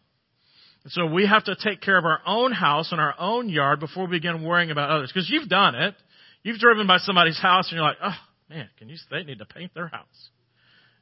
And 0.83 0.91
so 0.91 1.05
we 1.05 1.27
have 1.27 1.43
to 1.45 1.55
take 1.55 1.81
care 1.81 1.97
of 1.97 2.05
our 2.05 2.21
own 2.25 2.51
house 2.51 2.91
and 2.91 2.99
our 2.99 3.13
own 3.19 3.49
yard 3.49 3.79
before 3.79 4.07
we 4.07 4.17
begin 4.17 4.43
worrying 4.43 4.71
about 4.71 4.89
others. 4.89 5.11
Because 5.13 5.29
you've 5.29 5.49
done 5.49 5.75
it. 5.75 5.95
You've 6.43 6.59
driven 6.59 6.87
by 6.87 6.97
somebody's 6.97 7.39
house 7.39 7.69
and 7.69 7.77
you're 7.77 7.87
like, 7.87 7.97
oh 8.03 8.17
man, 8.49 8.69
can 8.79 8.89
you, 8.89 8.97
they 9.11 9.23
need 9.23 9.39
to 9.39 9.45
paint 9.45 9.73
their 9.75 9.87
house. 9.87 10.29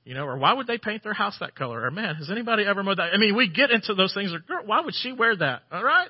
You 0.04 0.16
know, 0.16 0.26
or 0.26 0.38
why 0.38 0.54
would 0.54 0.68
they 0.68 0.78
paint 0.78 1.04
their 1.04 1.14
house 1.14 1.38
that 1.40 1.56
color? 1.56 1.84
Or 1.86 1.92
man, 1.92 2.16
has 2.16 2.30
anybody 2.30 2.66
ever 2.66 2.84
mowed 2.84 2.98
that? 2.98 3.14
I 3.14 3.18
mean, 3.18 3.36
we 3.36 3.50
get 3.50 3.72
into 3.72 3.94
those 3.94 4.14
things. 4.14 4.34
Or, 4.34 4.40
girl, 4.40 4.64
why 4.66 4.82
would 4.82 4.96
she 4.96 5.14
wear 5.14 5.36
that? 5.36 5.62
All 5.72 5.84
right. 5.84 6.10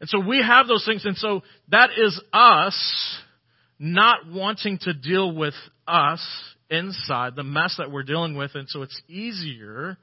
And 0.00 0.08
so 0.08 0.20
we 0.20 0.42
have 0.42 0.66
those 0.66 0.84
things. 0.84 1.04
And 1.04 1.16
so 1.16 1.42
that 1.70 1.90
is 1.96 2.20
us 2.32 3.18
not 3.78 4.30
wanting 4.30 4.78
to 4.82 4.92
deal 4.92 5.34
with 5.34 5.54
us 5.86 6.24
inside, 6.70 7.36
the 7.36 7.44
mess 7.44 7.76
that 7.78 7.90
we're 7.90 8.02
dealing 8.02 8.36
with. 8.36 8.52
And 8.54 8.68
so 8.68 8.82
it's 8.82 9.00
easier 9.08 9.96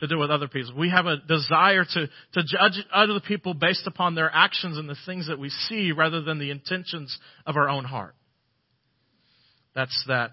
to 0.00 0.06
do 0.06 0.18
with 0.18 0.30
other 0.30 0.48
people. 0.48 0.74
We 0.76 0.90
have 0.90 1.06
a 1.06 1.16
desire 1.16 1.84
to, 1.84 2.06
to 2.06 2.42
judge 2.42 2.84
other 2.92 3.20
people 3.26 3.54
based 3.54 3.86
upon 3.86 4.14
their 4.14 4.30
actions 4.32 4.76
and 4.76 4.88
the 4.88 4.96
things 5.06 5.28
that 5.28 5.38
we 5.38 5.48
see 5.48 5.92
rather 5.92 6.20
than 6.20 6.38
the 6.38 6.50
intentions 6.50 7.16
of 7.46 7.56
our 7.56 7.68
own 7.68 7.84
heart. 7.84 8.14
That's 9.74 10.04
that 10.08 10.32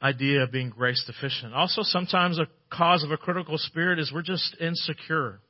idea 0.00 0.42
of 0.42 0.52
being 0.52 0.70
grace 0.70 1.02
deficient. 1.06 1.54
Also, 1.54 1.82
sometimes 1.82 2.38
a 2.38 2.46
cause 2.70 3.02
of 3.04 3.10
a 3.10 3.16
critical 3.16 3.58
spirit 3.58 3.98
is 3.98 4.12
we're 4.12 4.22
just 4.22 4.56
insecure. 4.60 5.40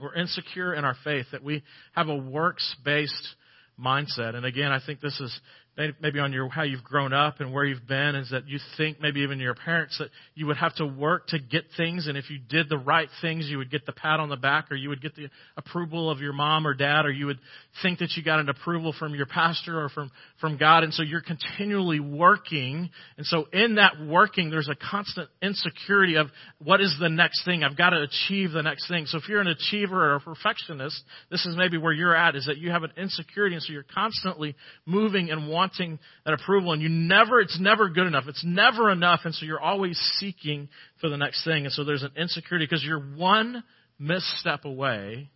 We're 0.00 0.14
insecure 0.14 0.74
in 0.74 0.84
our 0.84 0.96
faith, 1.04 1.26
that 1.32 1.42
we 1.42 1.62
have 1.92 2.08
a 2.08 2.16
works 2.16 2.74
based 2.84 3.34
mindset. 3.78 4.34
And 4.34 4.44
again, 4.44 4.72
I 4.72 4.80
think 4.84 5.00
this 5.00 5.18
is 5.20 5.40
maybe 5.76 6.18
on 6.18 6.32
your 6.32 6.48
how 6.48 6.62
you've 6.62 6.84
grown 6.84 7.12
up 7.12 7.40
and 7.40 7.52
where 7.52 7.64
you've 7.64 7.86
been 7.86 8.14
is 8.14 8.30
that 8.30 8.48
you 8.48 8.58
think 8.76 9.00
maybe 9.00 9.20
even 9.20 9.40
your 9.40 9.54
parents 9.54 9.98
that 9.98 10.08
you 10.34 10.46
would 10.46 10.56
have 10.56 10.74
to 10.76 10.86
work 10.86 11.26
to 11.28 11.38
get 11.38 11.64
things 11.76 12.06
and 12.06 12.16
if 12.16 12.30
you 12.30 12.38
did 12.38 12.68
the 12.68 12.78
right 12.78 13.08
things 13.20 13.46
you 13.48 13.58
would 13.58 13.70
get 13.70 13.84
the 13.84 13.92
pat 13.92 14.20
on 14.20 14.28
the 14.28 14.36
back 14.36 14.70
or 14.70 14.76
you 14.76 14.88
would 14.88 15.02
get 15.02 15.16
the 15.16 15.28
approval 15.56 16.10
of 16.10 16.20
your 16.20 16.32
mom 16.32 16.66
or 16.66 16.74
dad 16.74 17.04
or 17.04 17.10
you 17.10 17.26
would 17.26 17.38
think 17.82 17.98
that 17.98 18.12
you 18.16 18.22
got 18.22 18.38
an 18.38 18.48
approval 18.48 18.94
from 18.96 19.14
your 19.14 19.26
pastor 19.26 19.82
or 19.82 19.88
from 19.88 20.10
from 20.40 20.56
God. 20.58 20.84
And 20.84 20.94
so 20.94 21.02
you're 21.02 21.22
continually 21.22 22.00
working. 22.00 22.90
And 23.16 23.26
so 23.26 23.46
in 23.52 23.76
that 23.76 23.94
working 24.06 24.50
there's 24.50 24.68
a 24.68 24.76
constant 24.76 25.28
insecurity 25.42 26.16
of 26.16 26.28
what 26.62 26.80
is 26.80 26.94
the 27.00 27.08
next 27.08 27.44
thing? 27.44 27.64
I've 27.64 27.76
got 27.76 27.90
to 27.90 28.02
achieve 28.02 28.52
the 28.52 28.62
next 28.62 28.88
thing. 28.88 29.06
So 29.06 29.18
if 29.18 29.28
you're 29.28 29.40
an 29.40 29.48
achiever 29.48 30.12
or 30.12 30.14
a 30.16 30.20
perfectionist 30.20 31.02
this 31.30 31.44
is 31.46 31.56
maybe 31.56 31.78
where 31.78 31.92
you're 31.92 32.14
at 32.14 32.36
is 32.36 32.46
that 32.46 32.58
you 32.58 32.70
have 32.70 32.84
an 32.84 32.92
insecurity. 32.96 33.56
And 33.56 33.62
so 33.62 33.72
you're 33.72 33.82
constantly 33.82 34.54
moving 34.86 35.30
and 35.30 35.48
wanting 35.48 35.63
wanting 35.64 35.98
that 36.24 36.34
approval 36.34 36.72
and 36.72 36.82
you 36.82 36.88
never, 36.88 37.40
it's 37.40 37.58
never 37.60 37.88
good 37.88 38.06
enough. 38.06 38.24
It's 38.28 38.44
never 38.44 38.90
enough. 38.90 39.20
And 39.24 39.34
so 39.34 39.46
you're 39.46 39.60
always 39.60 39.98
seeking 40.18 40.68
for 41.00 41.08
the 41.08 41.16
next 41.16 41.44
thing. 41.44 41.64
And 41.64 41.72
so 41.72 41.84
there's 41.84 42.02
an 42.02 42.12
insecurity 42.16 42.66
because 42.66 42.84
you're 42.84 43.00
one 43.00 43.64
misstep 43.98 44.64
away 44.64 45.30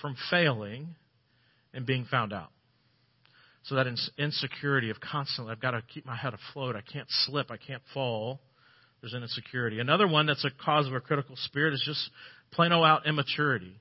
from 0.00 0.16
failing 0.30 0.94
and 1.74 1.84
being 1.84 2.06
found 2.10 2.32
out. 2.32 2.50
So 3.64 3.74
that 3.74 3.86
insecurity 4.16 4.88
of 4.88 4.98
constantly, 5.00 5.52
I've 5.52 5.60
got 5.60 5.72
to 5.72 5.82
keep 5.92 6.06
my 6.06 6.16
head 6.16 6.32
afloat. 6.32 6.74
I 6.74 6.80
can't 6.80 7.08
slip. 7.26 7.50
I 7.50 7.58
can't 7.58 7.82
fall. 7.92 8.40
There's 9.02 9.12
an 9.12 9.22
insecurity. 9.22 9.78
Another 9.78 10.08
one 10.08 10.26
that's 10.26 10.44
a 10.44 10.50
cause 10.64 10.86
of 10.86 10.94
a 10.94 11.00
critical 11.00 11.36
spirit 11.36 11.74
is 11.74 11.82
just 11.84 12.10
plain 12.52 12.72
old 12.72 12.86
out 12.86 13.06
immaturity. 13.06 13.74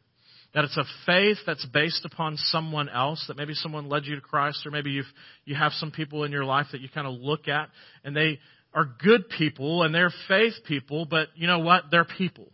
That 0.57 0.63
it's 0.63 0.75
a 0.75 0.85
faith 1.05 1.37
that's 1.45 1.67
based 1.67 2.03
upon 2.03 2.35
someone 2.35 2.89
else, 2.89 3.23
that 3.27 3.37
maybe 3.37 3.53
someone 3.53 3.89
led 3.89 4.05
you 4.05 4.15
to 4.15 4.21
Christ, 4.21 4.65
or 4.65 4.71
maybe 4.71 4.89
you've, 4.89 5.05
you 5.45 5.53
have 5.53 5.71
some 5.73 5.91
people 5.91 6.23
in 6.23 6.31
your 6.31 6.45
life 6.45 6.65
that 6.71 6.81
you 6.81 6.89
kind 6.89 7.05
of 7.05 7.13
look 7.13 7.47
at, 7.47 7.69
and 8.03 8.15
they 8.15 8.39
are 8.73 8.83
good 8.83 9.29
people, 9.29 9.83
and 9.83 9.93
they're 9.93 10.11
faith 10.27 10.53
people, 10.67 11.05
but 11.05 11.27
you 11.35 11.45
know 11.45 11.59
what? 11.59 11.83
They're 11.91 12.05
people. 12.05 12.47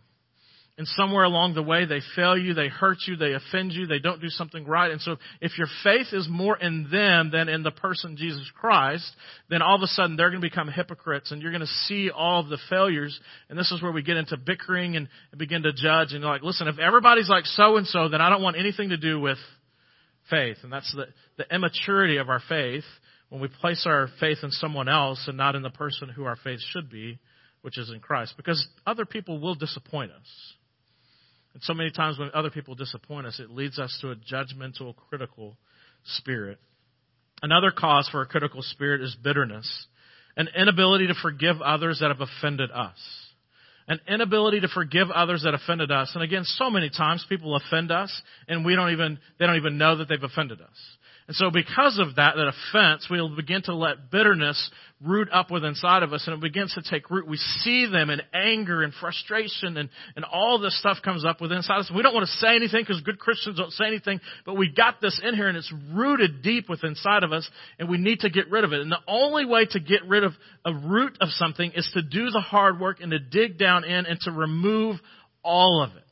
And 0.76 0.88
somewhere 0.88 1.24
along 1.24 1.54
the 1.54 1.62
way 1.62 1.86
they 1.86 2.00
fail 2.16 2.36
you, 2.36 2.56
they 2.56 2.68
hurt 2.68 2.98
you, 3.08 3.16
they 3.16 3.34
offend 3.34 3.74
you, 3.74 3.86
they 3.86 4.00
don't 4.00 4.20
do 4.20 4.30
something 4.30 4.66
right. 4.66 4.90
And 4.90 5.00
so 5.00 5.18
if 5.40 5.56
your 5.58 5.68
faith 5.84 6.08
is 6.12 6.28
more 6.28 6.58
in 6.58 6.90
them 6.92 7.30
than 7.32 7.48
in 7.48 7.62
the 7.62 7.70
person 7.70 8.18
Jesus 8.18 8.50
Christ, 8.60 9.10
then 9.52 9.62
all 9.62 9.76
of 9.76 9.84
a 9.84 9.88
sudden 9.88 10.16
they're 10.16 10.32
going 10.32 10.42
to 10.42 10.50
become 10.50 10.68
hypocrites 10.68 11.32
and 11.32 11.44
you're 11.44 11.52
going 11.52 11.62
to 11.62 11.68
see 11.68 12.10
all 12.10 12.40
of 12.40 12.50
the 12.50 12.58
failures. 12.72 13.20
And 13.50 13.60
this 13.60 13.72
is 13.72 13.84
where 13.84 13.92
we 13.92 14.02
get 14.02 14.18
into 14.18 14.36
bickering 14.36 14.96
and 14.96 15.10
begin 15.38 15.62
to 15.62 15.74
judge. 15.74 16.12
And 16.12 16.22
you're 16.22 16.32
like, 16.32 16.42
listen, 16.42 16.68
if 16.68 16.80
everybody's 16.80 17.30
like 17.30 17.46
so 17.46 17.78
and 17.78 17.86
so, 17.86 18.10
then 18.10 18.20
I 18.20 18.32
don't 18.32 18.42
want 18.42 18.58
anything 18.58 18.90
to 18.90 18.98
do 18.98 19.20
with 19.20 19.38
faith. 20.32 20.58
And 20.64 20.74
that's 20.74 20.92
the, 20.96 21.06
the 21.38 21.54
immaturity 21.54 22.18
of 22.18 22.30
our 22.30 22.42
faith 22.50 22.86
when 23.30 23.42
we 23.42 23.48
place 23.48 23.84
our 23.86 24.08
faith 24.20 24.40
in 24.42 24.50
someone 24.50 24.90
else 24.90 25.24
and 25.28 25.38
not 25.38 25.54
in 25.54 25.62
the 25.62 25.70
person 25.70 26.10
who 26.10 26.24
our 26.24 26.36
faith 26.44 26.62
should 26.72 26.90
be, 26.90 27.20
which 27.62 27.78
is 27.78 27.92
in 27.92 28.00
Christ. 28.00 28.34
Because 28.38 28.68
other 28.88 29.06
people 29.06 29.40
will 29.40 29.54
disappoint 29.56 30.12
us. 30.12 30.56
And 31.54 31.64
so 31.64 31.74
many 31.74 31.92
times 31.92 32.18
when 32.18 32.32
other 32.34 32.50
people 32.50 32.76
disappoint 32.76 33.28
us, 33.28 33.40
it 33.40 33.50
leads 33.50 33.78
us 33.78 33.98
to 34.02 34.12
a 34.12 34.16
judgmental, 34.16 34.96
critical 35.10 35.58
spirit. 36.04 36.60
Another 37.42 37.72
cause 37.72 38.08
for 38.10 38.22
a 38.22 38.26
critical 38.26 38.62
spirit 38.62 39.02
is 39.02 39.16
bitterness, 39.22 39.88
an 40.36 40.48
inability 40.58 41.08
to 41.08 41.14
forgive 41.14 41.62
others 41.62 42.00
that 42.00 42.08
have 42.10 42.22
offended 42.22 42.72
us. 42.72 42.98
An 43.86 44.00
inability 44.08 44.62
to 44.62 44.70
forgive 44.70 45.12
others 45.12 45.44
that 45.44 45.54
offended 45.54 45.92
us. 45.92 46.12
And 46.14 46.24
again, 46.24 46.46
so 46.46 46.70
many 46.70 46.90
times 46.90 47.26
people 47.28 47.54
offend 47.54 47.92
us 47.92 48.22
and 48.48 48.64
we 48.64 48.78
don't 48.78 48.94
even, 48.94 49.20
they 49.38 49.46
don't 49.46 49.58
even 49.58 49.78
know 49.78 49.98
that 49.98 50.08
they've 50.08 50.24
offended 50.24 50.62
us. 50.62 50.78
And 51.28 51.36
so 51.36 51.50
because 51.50 52.00
of 52.00 52.16
that, 52.16 52.36
that 52.36 52.54
offense, 52.54 53.08
we'll 53.10 53.34
begin 53.34 53.62
to 53.64 53.76
let 53.76 54.12
bitterness 54.12 54.70
root 55.02 55.30
up 55.32 55.52
within 55.52 55.70
inside 55.70 56.04
of 56.04 56.12
us 56.12 56.24
and 56.28 56.36
it 56.36 56.42
begins 56.42 56.74
to 56.74 56.82
take 56.82 57.10
root. 57.10 57.28
We 57.28 57.38
see 57.38 57.86
them 57.86 58.10
in 58.10 58.22
anger 58.34 58.84
and 58.84 58.94
frustration 58.94 59.78
and, 59.78 59.90
and 60.16 60.26
all 60.26 60.60
this 60.60 60.78
stuff 60.80 60.98
comes 61.04 61.26
up 61.26 61.40
within 61.40 61.58
inside 61.58 61.80
us. 61.80 61.92
We 61.94 62.04
don't 62.04 62.14
want 62.14 62.26
to 62.26 62.34
say 62.34 62.56
anything 62.56 62.82
because 62.82 63.02
good 63.02 63.20
Christians 63.20 63.58
don't 63.58 63.72
say 63.72 63.86
anything, 63.86 64.20
but 64.46 64.56
we 64.56 64.70
got 64.70 65.00
this 65.02 65.20
in 65.24 65.36
here 65.36 65.48
and 65.48 65.58
it's 65.58 65.74
rooted 65.94 66.42
deep 66.42 66.70
within 66.70 66.92
inside 66.92 67.24
of 67.24 67.32
us 67.32 67.50
and 67.80 67.90
we 67.90 67.98
need 67.98 68.20
to 68.20 68.30
get 68.30 68.50
rid 68.52 68.66
of 68.66 68.74
it. 68.74 68.82
And 68.82 68.92
the 68.92 69.00
only 69.08 69.46
way 69.46 69.66
to 69.66 69.80
get 69.80 70.06
rid 70.08 70.24
of 70.24 70.34
a 70.66 70.74
root 70.74 71.18
of 71.22 71.30
something 71.30 71.72
is 71.74 71.90
to 71.94 72.02
do 72.02 72.30
the 72.30 72.42
hard 72.42 72.80
work 72.80 73.00
and 73.02 73.12
to 73.12 73.20
dig 73.20 73.58
down 73.58 73.86
in 73.86 74.06
and 74.06 74.20
to 74.22 74.32
remove 74.32 74.98
all 75.42 75.82
of 75.82 75.96
it. 75.96 76.04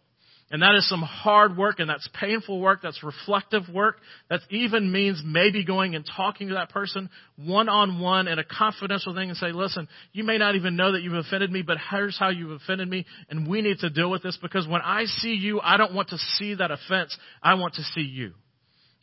And 0.52 0.62
that 0.62 0.76
is 0.76 0.88
some 0.90 1.02
hard 1.02 1.56
work 1.56 1.80
and 1.80 1.90
that's 1.90 2.08
painful 2.20 2.60
work. 2.60 2.82
That's 2.84 3.02
reflective 3.04 3.64
work. 3.74 3.96
That 4.30 4.42
even 4.50 4.92
means 4.92 5.22
maybe 5.26 5.64
going 5.64 5.96
and 5.96 6.06
talking 6.06 6.50
to 6.50 6.56
that 6.56 6.70
person 6.70 7.10
one 7.38 7.70
on 7.70 8.02
one 8.02 8.28
in 8.28 8.38
a 8.38 8.44
confidential 8.44 9.16
thing 9.16 9.30
and 9.30 9.38
say, 9.38 9.54
listen, 9.54 9.88
you 10.12 10.26
may 10.26 10.38
not 10.38 10.56
even 10.56 10.76
know 10.76 10.92
that 10.92 11.04
you've 11.04 11.14
offended 11.14 11.52
me, 11.52 11.62
but 11.62 11.78
here's 11.90 12.20
how 12.20 12.30
you've 12.30 12.52
offended 12.52 12.90
me 12.90 13.06
and 13.30 13.48
we 13.48 13.62
need 13.62 13.80
to 13.80 13.90
deal 13.90 14.12
with 14.12 14.24
this 14.24 14.38
because 14.42 14.68
when 14.68 14.82
I 14.82 15.06
see 15.06 15.36
you, 15.36 15.62
I 15.62 15.78
don't 15.78 15.94
want 15.94 16.10
to 16.10 16.18
see 16.18 16.56
that 16.56 16.70
offense. 16.70 17.18
I 17.42 17.54
want 17.54 17.76
to 17.76 17.84
see 17.84 18.02
you 18.02 18.34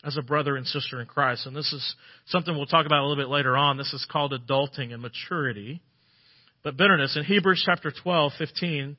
as 0.05 0.19
a 0.19 0.23
brother 0.23 0.55
and 0.55 0.67
sister 0.67 1.01
in 1.01 1.07
Christ. 1.07 1.47
And 1.47 1.57
this 1.57 1.73
is 1.73 1.97
something 2.27 2.55
we'll 2.55 2.67
talk 2.67 2.85
about 2.85 3.01
a 3.01 3.07
little 3.07 3.25
bit 3.25 3.31
later 3.31 3.57
on. 3.57 3.79
This 3.79 3.95
is 3.95 4.07
called 4.11 4.33
adulting 4.33 4.93
and 4.93 5.01
maturity. 5.01 5.81
But 6.63 6.77
bitterness 6.77 7.17
in 7.17 7.25
Hebrews 7.25 7.63
chapter 7.65 7.91
12, 8.03 8.33
15, 8.39 8.97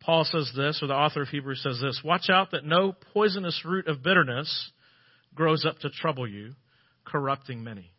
Paul 0.00 0.24
says 0.24 0.52
this, 0.56 0.80
or 0.82 0.86
the 0.86 0.94
author 0.94 1.22
of 1.22 1.28
Hebrews 1.28 1.62
says 1.62 1.80
this 1.80 2.00
Watch 2.04 2.28
out 2.30 2.52
that 2.52 2.64
no 2.64 2.94
poisonous 3.12 3.62
root 3.64 3.88
of 3.88 4.02
bitterness 4.02 4.70
grows 5.34 5.64
up 5.64 5.78
to 5.80 5.90
trouble 5.90 6.28
you, 6.28 6.54
corrupting 7.04 7.62
many. 7.62 7.90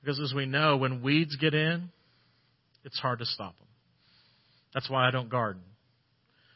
Because 0.00 0.20
as 0.20 0.32
we 0.34 0.46
know, 0.46 0.76
when 0.76 1.02
weeds 1.02 1.36
get 1.36 1.54
in, 1.54 1.90
it's 2.84 2.98
hard 2.98 3.18
to 3.18 3.26
stop 3.26 3.58
them. 3.58 3.68
That's 4.74 4.88
why 4.88 5.06
I 5.06 5.10
don't 5.10 5.28
garden. 5.28 5.62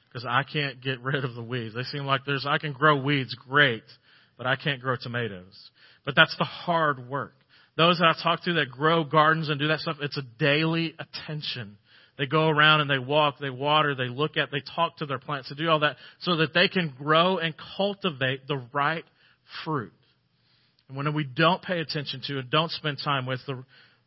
Because 0.08 0.24
I 0.28 0.44
can't 0.44 0.80
get 0.80 1.00
rid 1.00 1.24
of 1.24 1.34
the 1.34 1.42
weeds. 1.42 1.74
They 1.74 1.82
seem 1.82 2.04
like 2.04 2.22
there's, 2.24 2.46
I 2.48 2.58
can 2.58 2.72
grow 2.72 2.96
weeds 2.96 3.34
great, 3.34 3.82
but 4.38 4.46
I 4.46 4.56
can't 4.56 4.80
grow 4.80 4.96
tomatoes. 5.00 5.70
But 6.04 6.14
that's 6.14 6.34
the 6.38 6.44
hard 6.44 7.08
work. 7.08 7.34
Those 7.76 7.98
that 7.98 8.06
I 8.16 8.22
talk 8.22 8.44
to 8.44 8.54
that 8.54 8.70
grow 8.70 9.02
gardens 9.02 9.48
and 9.48 9.58
do 9.58 9.68
that 9.68 9.80
stuff, 9.80 9.96
it's 10.00 10.16
a 10.16 10.22
daily 10.38 10.94
attention 10.98 11.76
they 12.16 12.26
go 12.26 12.48
around 12.48 12.80
and 12.80 12.90
they 12.90 12.98
walk, 12.98 13.36
they 13.40 13.50
water, 13.50 13.94
they 13.94 14.08
look 14.08 14.36
at, 14.36 14.50
they 14.50 14.62
talk 14.74 14.98
to 14.98 15.06
their 15.06 15.18
plants, 15.18 15.48
they 15.48 15.56
do 15.56 15.68
all 15.68 15.80
that 15.80 15.96
so 16.20 16.36
that 16.36 16.54
they 16.54 16.68
can 16.68 16.94
grow 16.96 17.38
and 17.38 17.54
cultivate 17.76 18.46
the 18.46 18.62
right 18.72 19.04
fruit. 19.64 19.92
And 20.88 20.96
when 20.96 21.12
we 21.14 21.24
don't 21.24 21.62
pay 21.62 21.80
attention 21.80 22.22
to 22.28 22.38
and 22.38 22.50
don't 22.50 22.70
spend 22.70 22.98
time 23.02 23.26
with 23.26 23.40
the, 23.46 23.64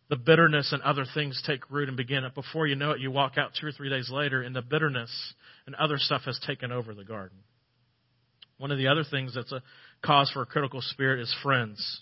the 0.09 0.15
bitterness 0.15 0.71
and 0.71 0.81
other 0.83 1.05
things 1.13 1.41
take 1.45 1.69
root 1.69 1.89
and 1.89 1.97
begin 1.97 2.23
it. 2.23 2.33
Before 2.33 2.65
you 2.65 2.75
know 2.75 2.91
it, 2.91 3.01
you 3.01 3.11
walk 3.11 3.37
out 3.37 3.51
two 3.59 3.67
or 3.67 3.71
three 3.71 3.89
days 3.89 4.09
later 4.09 4.41
and 4.41 4.55
the 4.55 4.61
bitterness 4.61 5.11
and 5.65 5.75
other 5.75 5.97
stuff 5.97 6.21
has 6.25 6.39
taken 6.45 6.71
over 6.71 6.93
the 6.93 7.03
garden. 7.03 7.37
One 8.57 8.71
of 8.71 8.77
the 8.77 8.87
other 8.87 9.03
things 9.03 9.35
that's 9.35 9.51
a 9.51 9.61
cause 10.03 10.31
for 10.31 10.41
a 10.41 10.45
critical 10.45 10.81
spirit 10.81 11.19
is 11.19 11.35
friends. 11.43 12.01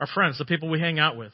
Our 0.00 0.06
friends, 0.08 0.38
the 0.38 0.44
people 0.44 0.68
we 0.68 0.80
hang 0.80 0.98
out 0.98 1.16
with. 1.16 1.32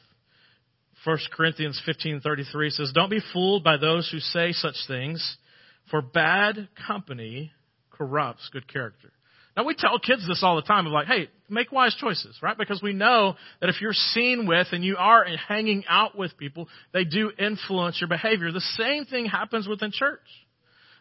1 1.08 1.16
Corinthians 1.32 1.80
15:33 1.86 2.68
says, 2.68 2.92
"Don't 2.92 3.08
be 3.08 3.22
fooled 3.32 3.64
by 3.64 3.78
those 3.78 4.10
who 4.10 4.20
say 4.20 4.52
such 4.52 4.76
things, 4.86 5.38
for 5.86 6.02
bad 6.02 6.68
company 6.86 7.50
corrupts 7.90 8.50
good 8.50 8.68
character." 8.68 9.10
Now 9.56 9.64
we 9.64 9.72
tell 9.72 9.98
kids 9.98 10.28
this 10.28 10.42
all 10.42 10.56
the 10.56 10.68
time 10.68 10.86
of 10.86 10.92
like, 10.92 11.06
"Hey, 11.06 11.30
make 11.48 11.72
wise 11.72 11.94
choices," 11.94 12.42
right? 12.42 12.58
Because 12.58 12.82
we 12.82 12.92
know 12.92 13.38
that 13.60 13.70
if 13.70 13.80
you're 13.80 13.94
seen 13.94 14.44
with 14.44 14.74
and 14.74 14.84
you 14.84 14.98
are 14.98 15.24
hanging 15.24 15.86
out 15.88 16.14
with 16.14 16.36
people, 16.36 16.68
they 16.92 17.04
do 17.04 17.32
influence 17.38 17.98
your 18.02 18.08
behavior. 18.08 18.52
The 18.52 18.60
same 18.60 19.06
thing 19.06 19.24
happens 19.24 19.66
within 19.66 19.92
church. 19.92 20.28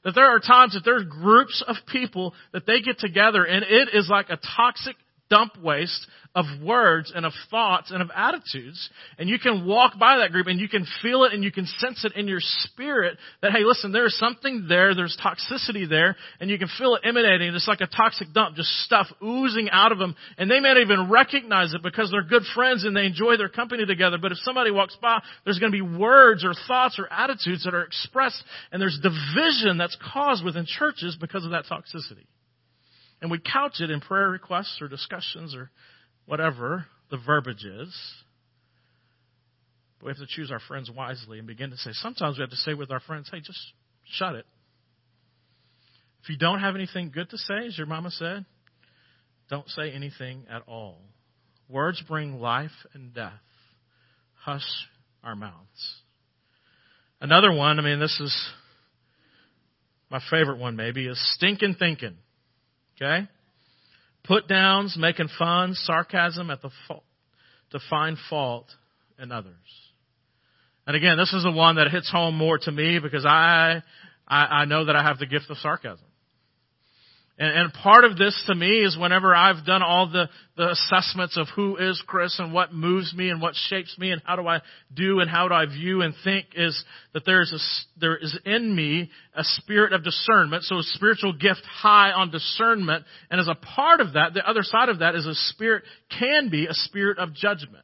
That 0.03 0.15
there 0.15 0.27
are 0.27 0.39
times 0.39 0.73
that 0.75 0.85
there's 0.85 1.03
groups 1.03 1.61
of 1.67 1.75
people 1.85 2.33
that 2.53 2.65
they 2.65 2.79
get 2.79 2.97
together 2.97 3.43
and 3.43 3.65
it 3.65 3.89
is 3.93 4.09
like 4.09 4.29
a 4.29 4.37
toxic 4.37 4.95
dump 5.29 5.53
waste 5.61 6.07
of 6.35 6.45
words 6.63 7.11
and 7.15 7.25
of 7.25 7.33
thoughts 7.49 7.89
and 7.89 8.01
of 8.01 8.11
attitudes. 8.15 8.89
And 9.17 9.27
you 9.27 9.39
can 9.39 9.65
walk 9.65 9.97
by 9.99 10.19
that 10.19 10.31
group 10.31 10.47
and 10.47 10.59
you 10.59 10.69
can 10.69 10.85
feel 11.01 11.23
it 11.23 11.33
and 11.33 11.43
you 11.43 11.51
can 11.51 11.65
sense 11.65 12.05
it 12.05 12.13
in 12.15 12.27
your 12.27 12.39
spirit 12.39 13.17
that, 13.41 13.51
hey, 13.51 13.63
listen, 13.63 13.91
there's 13.91 14.15
something 14.17 14.67
there, 14.69 14.93
there's 14.93 15.17
toxicity 15.17 15.89
there, 15.89 16.15
and 16.39 16.49
you 16.49 16.59
can 16.59 16.69
feel 16.77 16.95
it 16.95 17.01
emanating. 17.03 17.53
It's 17.55 17.67
like 17.67 17.81
a 17.81 17.87
toxic 17.87 18.33
dump, 18.33 18.55
just 18.55 18.69
stuff 18.85 19.07
oozing 19.23 19.69
out 19.71 19.91
of 19.91 19.97
them. 19.97 20.15
And 20.37 20.49
they 20.49 20.59
may 20.59 20.73
not 20.73 20.81
even 20.81 21.09
recognize 21.09 21.73
it 21.73 21.81
because 21.81 22.11
they're 22.11 22.23
good 22.23 22.43
friends 22.53 22.85
and 22.85 22.95
they 22.95 23.05
enjoy 23.05 23.37
their 23.37 23.49
company 23.49 23.85
together. 23.85 24.17
But 24.21 24.31
if 24.31 24.37
somebody 24.39 24.69
walks 24.69 24.95
by, 25.01 25.19
there's 25.43 25.59
going 25.59 25.71
to 25.71 25.75
be 25.75 25.97
words 25.97 26.45
or 26.45 26.53
thoughts 26.67 26.99
or 26.99 27.11
attitudes 27.11 27.63
that 27.63 27.73
are 27.73 27.83
expressed 27.83 28.43
and 28.71 28.81
there's 28.81 28.99
division 29.01 29.77
that's 29.77 29.97
caused 30.13 30.43
within 30.45 30.65
churches 30.67 31.17
because 31.19 31.45
of 31.45 31.51
that 31.51 31.65
toxicity. 31.65 32.25
And 33.21 33.31
we 33.31 33.39
couch 33.39 33.79
it 33.79 33.89
in 33.89 33.99
prayer 34.01 34.29
requests 34.29 34.77
or 34.81 34.87
discussions 34.87 35.55
or 35.55 35.71
whatever 36.25 36.85
the 37.09 37.17
verbiage 37.17 37.65
is. 37.65 37.95
But 39.99 40.05
we 40.05 40.11
have 40.11 40.17
to 40.17 40.27
choose 40.27 40.51
our 40.51 40.59
friends 40.59 40.91
wisely 40.95 41.39
and 41.39 41.47
begin 41.47 41.71
to 41.71 41.77
say, 41.77 41.91
sometimes 41.93 42.37
we 42.37 42.41
have 42.41 42.51
to 42.51 42.55
say 42.57 42.73
with 42.73 42.91
our 42.91 42.99
friends, 42.99 43.29
hey, 43.31 43.39
just 43.39 43.59
shut 44.05 44.35
it. 44.35 44.45
If 46.23 46.29
you 46.29 46.37
don't 46.37 46.59
have 46.59 46.75
anything 46.75 47.11
good 47.13 47.29
to 47.29 47.37
say, 47.37 47.67
as 47.67 47.77
your 47.77 47.87
mama 47.87 48.11
said, 48.11 48.45
don't 49.49 49.67
say 49.69 49.91
anything 49.91 50.43
at 50.49 50.61
all. 50.67 50.99
Words 51.69 52.03
bring 52.07 52.39
life 52.39 52.71
and 52.93 53.13
death. 53.13 53.31
Hush 54.35 54.67
our 55.23 55.35
mouths. 55.35 56.01
Another 57.19 57.51
one, 57.51 57.79
I 57.79 57.81
mean, 57.81 57.99
this 57.99 58.19
is 58.19 58.49
my 60.11 60.21
favorite 60.29 60.59
one 60.59 60.75
maybe, 60.75 61.07
is 61.07 61.19
stinking 61.35 61.75
thinking. 61.79 62.15
Okay? 62.99 63.27
Put 64.23 64.47
downs, 64.47 64.95
making 64.99 65.29
fun, 65.37 65.73
sarcasm 65.73 66.49
at 66.49 66.61
the 66.61 66.69
fault, 66.87 67.03
to 67.71 67.79
find 67.89 68.17
fault 68.29 68.67
in 69.21 69.31
others. 69.31 69.53
And 70.85 70.95
again, 70.95 71.17
this 71.17 71.33
is 71.33 71.43
the 71.43 71.51
one 71.51 71.75
that 71.75 71.89
hits 71.91 72.09
home 72.09 72.35
more 72.35 72.57
to 72.57 72.71
me 72.71 72.99
because 72.99 73.25
I, 73.25 73.83
I, 74.27 74.45
I 74.45 74.65
know 74.65 74.85
that 74.85 74.95
I 74.95 75.03
have 75.03 75.19
the 75.19 75.25
gift 75.25 75.45
of 75.49 75.57
sarcasm. 75.57 76.05
And, 77.39 77.55
and 77.55 77.73
part 77.73 78.03
of 78.03 78.17
this 78.17 78.43
to 78.47 78.55
me 78.55 78.79
is 78.79 78.97
whenever 78.97 79.35
I've 79.35 79.65
done 79.65 79.83
all 79.83 80.09
the, 80.09 80.27
the 80.55 80.71
assessments 80.71 81.37
of 81.37 81.47
who 81.55 81.77
is 81.77 82.01
Chris 82.07 82.39
and 82.39 82.51
what 82.51 82.73
moves 82.73 83.13
me 83.13 83.29
and 83.29 83.41
what 83.41 83.53
shapes 83.55 83.95
me 83.99 84.11
and 84.11 84.21
how 84.25 84.35
do 84.35 84.47
I 84.47 84.61
do 84.93 85.19
and 85.19 85.29
how 85.29 85.47
do 85.47 85.53
I 85.53 85.65
view 85.67 86.01
and 86.01 86.15
think 86.23 86.47
is 86.55 86.83
that 87.13 87.25
there 87.25 87.41
is 87.41 87.53
a, 87.53 87.99
there 87.99 88.17
is 88.17 88.37
in 88.45 88.75
me 88.75 89.11
a 89.35 89.43
spirit 89.43 89.93
of 89.93 90.03
discernment. 90.03 90.63
So 90.63 90.77
a 90.77 90.83
spiritual 90.83 91.33
gift 91.33 91.61
high 91.65 92.11
on 92.11 92.31
discernment. 92.31 93.05
And 93.29 93.39
as 93.39 93.47
a 93.47 93.55
part 93.55 94.01
of 94.01 94.13
that, 94.13 94.33
the 94.33 94.47
other 94.47 94.63
side 94.63 94.89
of 94.89 94.99
that 94.99 95.13
is 95.13 95.25
a 95.25 95.35
spirit 95.35 95.83
can 96.19 96.49
be 96.49 96.65
a 96.65 96.73
spirit 96.73 97.19
of 97.19 97.33
judgment. 97.33 97.83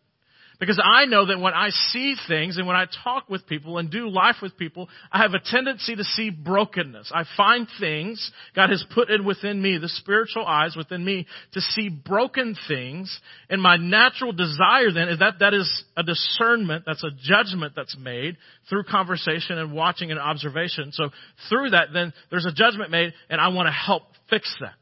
Because 0.63 0.81
I 0.81 1.03
know 1.03 1.25
that 1.25 1.41
when 1.41 1.53
I 1.53 1.71
see 1.71 2.15
things 2.25 2.55
and 2.55 2.65
when 2.65 2.77
I 2.77 2.85
talk 3.03 3.29
with 3.29 3.45
people 3.47 3.79
and 3.79 3.91
do 3.91 4.07
life 4.07 4.37
with 4.41 4.57
people, 4.57 4.87
I 5.11 5.21
have 5.21 5.33
a 5.33 5.39
tendency 5.43 5.93
to 5.93 6.05
see 6.05 6.29
brokenness. 6.29 7.11
I 7.13 7.25
find 7.35 7.67
things 7.81 8.31
God 8.55 8.69
has 8.69 8.81
put 8.95 9.09
in 9.09 9.25
within 9.25 9.61
me, 9.61 9.77
the 9.77 9.89
spiritual 9.89 10.45
eyes 10.45 10.77
within 10.77 11.03
me, 11.03 11.27
to 11.51 11.59
see 11.59 11.89
broken 11.89 12.55
things. 12.69 13.19
And 13.49 13.61
my 13.61 13.75
natural 13.75 14.31
desire 14.31 14.89
then 14.93 15.09
is 15.09 15.19
that 15.19 15.39
that 15.39 15.53
is 15.53 15.83
a 15.97 16.03
discernment, 16.03 16.85
that's 16.85 17.03
a 17.03 17.11
judgment 17.21 17.73
that's 17.75 17.97
made 17.97 18.37
through 18.69 18.85
conversation 18.85 19.57
and 19.57 19.73
watching 19.73 20.11
and 20.11 20.19
observation. 20.19 20.93
So 20.93 21.09
through 21.49 21.71
that, 21.71 21.87
then 21.93 22.13
there's 22.31 22.45
a 22.45 22.53
judgment 22.53 22.89
made 22.89 23.11
and 23.29 23.41
I 23.41 23.49
want 23.49 23.67
to 23.67 23.73
help 23.73 24.03
fix 24.29 24.55
that. 24.61 24.75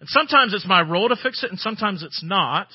And 0.00 0.08
sometimes 0.08 0.54
it's 0.54 0.66
my 0.66 0.80
role 0.80 1.10
to 1.10 1.16
fix 1.22 1.44
it 1.44 1.50
and 1.50 1.60
sometimes 1.60 2.02
it's 2.02 2.22
not. 2.24 2.68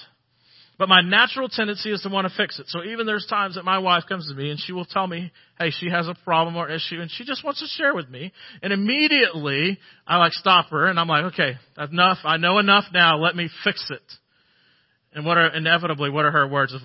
But 0.81 0.89
my 0.89 1.01
natural 1.01 1.47
tendency 1.47 1.91
is 1.91 2.01
to 2.01 2.09
want 2.09 2.27
to 2.27 2.33
fix 2.35 2.57
it. 2.57 2.65
So 2.69 2.83
even 2.83 3.05
there's 3.05 3.27
times 3.29 3.53
that 3.53 3.63
my 3.63 3.77
wife 3.77 4.05
comes 4.09 4.27
to 4.27 4.33
me 4.33 4.49
and 4.49 4.59
she 4.59 4.73
will 4.73 4.83
tell 4.83 5.05
me, 5.05 5.31
hey, 5.59 5.69
she 5.69 5.91
has 5.91 6.07
a 6.07 6.15
problem 6.23 6.55
or 6.55 6.71
issue 6.71 6.99
and 6.99 7.11
she 7.11 7.23
just 7.23 7.43
wants 7.43 7.59
to 7.59 7.67
share 7.67 7.93
with 7.93 8.09
me. 8.09 8.33
And 8.63 8.73
immediately 8.73 9.77
I 10.07 10.17
like 10.17 10.31
stop 10.33 10.69
her 10.71 10.87
and 10.87 10.99
I'm 10.99 11.07
like, 11.07 11.33
okay, 11.33 11.51
enough. 11.77 12.17
I 12.23 12.37
know 12.37 12.57
enough 12.57 12.85
now. 12.91 13.19
Let 13.19 13.35
me 13.35 13.47
fix 13.63 13.91
it. 13.91 14.01
And 15.13 15.23
what 15.23 15.37
are, 15.37 15.55
inevitably, 15.55 16.09
what 16.09 16.25
are 16.25 16.31
her 16.31 16.47
words 16.47 16.73
of, 16.73 16.81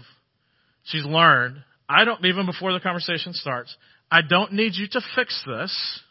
she's 0.85 1.07
learned, 1.07 1.65
I 1.89 2.05
don't, 2.05 2.23
even 2.23 2.45
before 2.45 2.75
the 2.75 2.81
conversation 2.81 3.33
starts, 3.33 3.75
I 4.11 4.21
don't 4.21 4.53
need 4.53 4.75
you 4.75 4.89
to 4.89 5.01
fix 5.15 5.43
this. 5.47 6.03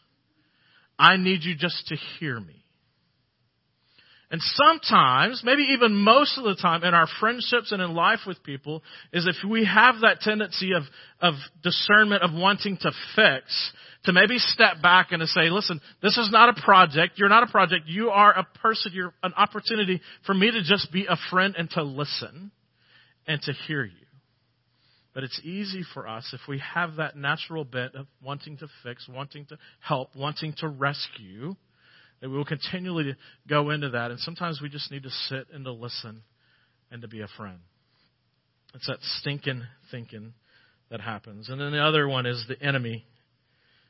I 0.97 1.17
need 1.17 1.43
you 1.43 1.55
just 1.55 1.85
to 1.89 1.95
hear 2.17 2.39
me. 2.39 2.64
And 4.31 4.41
sometimes, 4.41 5.43
maybe 5.43 5.63
even 5.73 5.95
most 5.95 6.37
of 6.37 6.43
the 6.45 6.55
time 6.55 6.83
in 6.83 6.95
our 6.95 7.07
friendships 7.19 7.71
and 7.71 7.81
in 7.81 7.93
life 7.93 8.21
with 8.25 8.41
people, 8.43 8.81
is 9.13 9.27
if 9.27 9.47
we 9.47 9.65
have 9.65 10.01
that 10.01 10.21
tendency 10.21 10.73
of, 10.73 10.83
of 11.21 11.35
discernment 11.61 12.23
of 12.23 12.33
wanting 12.33 12.77
to 12.77 12.91
fix, 13.15 13.71
to 14.05 14.13
maybe 14.13 14.37
step 14.39 14.81
back 14.81 15.11
and 15.11 15.19
to 15.19 15.27
say, 15.27 15.49
listen, 15.49 15.79
this 16.01 16.17
is 16.17 16.29
not 16.31 16.49
a 16.49 16.61
project. 16.61 17.13
You're 17.17 17.29
not 17.29 17.43
a 17.43 17.51
project. 17.51 17.87
You 17.87 18.09
are 18.09 18.31
a 18.31 18.47
person. 18.59 18.91
You're 18.95 19.13
an 19.21 19.33
opportunity 19.35 20.01
for 20.25 20.33
me 20.33 20.51
to 20.51 20.63
just 20.63 20.91
be 20.91 21.05
a 21.07 21.17
friend 21.29 21.55
and 21.57 21.69
to 21.71 21.83
listen 21.83 22.51
and 23.27 23.41
to 23.43 23.53
hear 23.67 23.83
you. 23.83 24.05
But 25.13 25.23
it's 25.23 25.39
easy 25.43 25.83
for 25.93 26.07
us 26.07 26.33
if 26.33 26.41
we 26.47 26.59
have 26.73 26.97
that 26.97 27.15
natural 27.15 27.63
bit 27.63 27.95
of 27.95 28.07
wanting 28.21 28.57
to 28.57 28.67
fix, 28.83 29.07
wanting 29.07 29.45
to 29.45 29.57
help, 29.79 30.15
wanting 30.15 30.53
to 30.57 30.67
rescue, 30.67 31.55
that 32.21 32.29
we 32.29 32.37
will 32.37 32.45
continually 32.45 33.15
go 33.47 33.69
into 33.69 33.89
that. 33.89 34.11
And 34.11 34.19
sometimes 34.19 34.59
we 34.61 34.69
just 34.69 34.91
need 34.91 35.03
to 35.03 35.09
sit 35.09 35.47
and 35.53 35.65
to 35.65 35.71
listen 35.71 36.23
and 36.91 37.01
to 37.01 37.07
be 37.07 37.21
a 37.21 37.27
friend. 37.37 37.59
It's 38.73 38.87
that 38.87 38.99
stinking 39.19 39.63
thinking 39.91 40.33
that 40.89 41.01
happens. 41.01 41.49
And 41.49 41.59
then 41.59 41.71
the 41.71 41.83
other 41.83 42.07
one 42.07 42.25
is 42.25 42.45
the 42.47 42.61
enemy, 42.61 43.05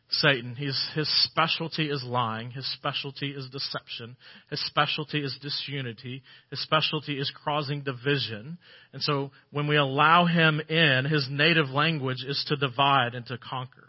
Satan. 0.09 0.55
He's, 0.55 0.79
his 0.93 1.09
specialty 1.25 1.89
is 1.89 2.03
lying. 2.03 2.51
His 2.51 2.71
specialty 2.73 3.31
is 3.31 3.49
deception. 3.49 4.15
His 4.49 4.63
specialty 4.65 5.23
is 5.23 5.37
disunity. 5.41 6.21
His 6.49 6.61
specialty 6.61 7.19
is 7.19 7.31
causing 7.43 7.81
division. 7.81 8.57
And 8.93 9.01
so 9.01 9.31
when 9.51 9.67
we 9.67 9.75
allow 9.75 10.25
him 10.25 10.61
in, 10.61 11.05
his 11.05 11.27
native 11.29 11.69
language 11.69 12.23
is 12.25 12.45
to 12.47 12.55
divide 12.55 13.15
and 13.15 13.25
to 13.27 13.37
conquer. 13.37 13.84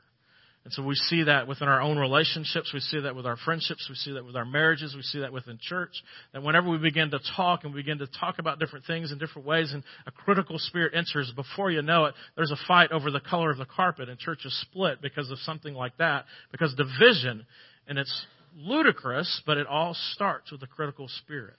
And 0.66 0.72
so 0.72 0.82
we 0.82 0.96
see 0.96 1.22
that 1.22 1.46
within 1.46 1.68
our 1.68 1.80
own 1.80 1.96
relationships. 1.96 2.72
We 2.74 2.80
see 2.80 2.98
that 3.02 3.14
with 3.14 3.24
our 3.24 3.36
friendships. 3.36 3.86
We 3.88 3.94
see 3.94 4.14
that 4.14 4.24
with 4.24 4.34
our 4.34 4.44
marriages. 4.44 4.96
We 4.96 5.02
see 5.02 5.20
that 5.20 5.32
within 5.32 5.60
church. 5.62 5.92
That 6.32 6.42
whenever 6.42 6.68
we 6.68 6.78
begin 6.78 7.12
to 7.12 7.20
talk 7.36 7.62
and 7.62 7.72
we 7.72 7.82
begin 7.82 7.98
to 7.98 8.08
talk 8.08 8.40
about 8.40 8.58
different 8.58 8.84
things 8.84 9.12
in 9.12 9.18
different 9.18 9.46
ways 9.46 9.70
and 9.72 9.84
a 10.08 10.10
critical 10.10 10.58
spirit 10.58 10.92
enters, 10.92 11.32
before 11.36 11.70
you 11.70 11.82
know 11.82 12.06
it, 12.06 12.14
there's 12.34 12.50
a 12.50 12.56
fight 12.66 12.90
over 12.90 13.12
the 13.12 13.20
color 13.20 13.52
of 13.52 13.58
the 13.58 13.64
carpet 13.64 14.08
and 14.08 14.18
church 14.18 14.40
is 14.44 14.60
split 14.62 15.00
because 15.00 15.30
of 15.30 15.38
something 15.38 15.72
like 15.72 15.96
that. 15.98 16.24
Because 16.50 16.74
division, 16.74 17.46
and 17.86 17.96
it's 17.96 18.26
ludicrous, 18.56 19.42
but 19.46 19.58
it 19.58 19.68
all 19.68 19.94
starts 20.14 20.50
with 20.50 20.64
a 20.64 20.66
critical 20.66 21.06
spirit. 21.06 21.54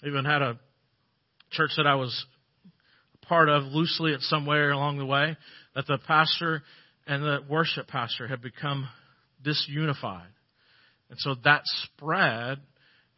I 0.00 0.06
even 0.06 0.24
had 0.24 0.42
a 0.42 0.60
church 1.50 1.72
that 1.76 1.88
I 1.88 1.96
was 1.96 2.24
part 3.22 3.48
of 3.48 3.64
loosely 3.64 4.14
at 4.14 4.20
somewhere 4.20 4.70
along 4.70 4.98
the 4.98 5.06
way 5.06 5.36
that 5.74 5.88
the 5.88 5.98
pastor 6.06 6.62
and 7.06 7.22
the 7.22 7.38
worship 7.48 7.88
pastor 7.88 8.28
had 8.28 8.42
become 8.42 8.88
disunified. 9.44 10.30
And 11.10 11.18
so 11.18 11.34
that 11.44 11.62
spread, 11.64 12.60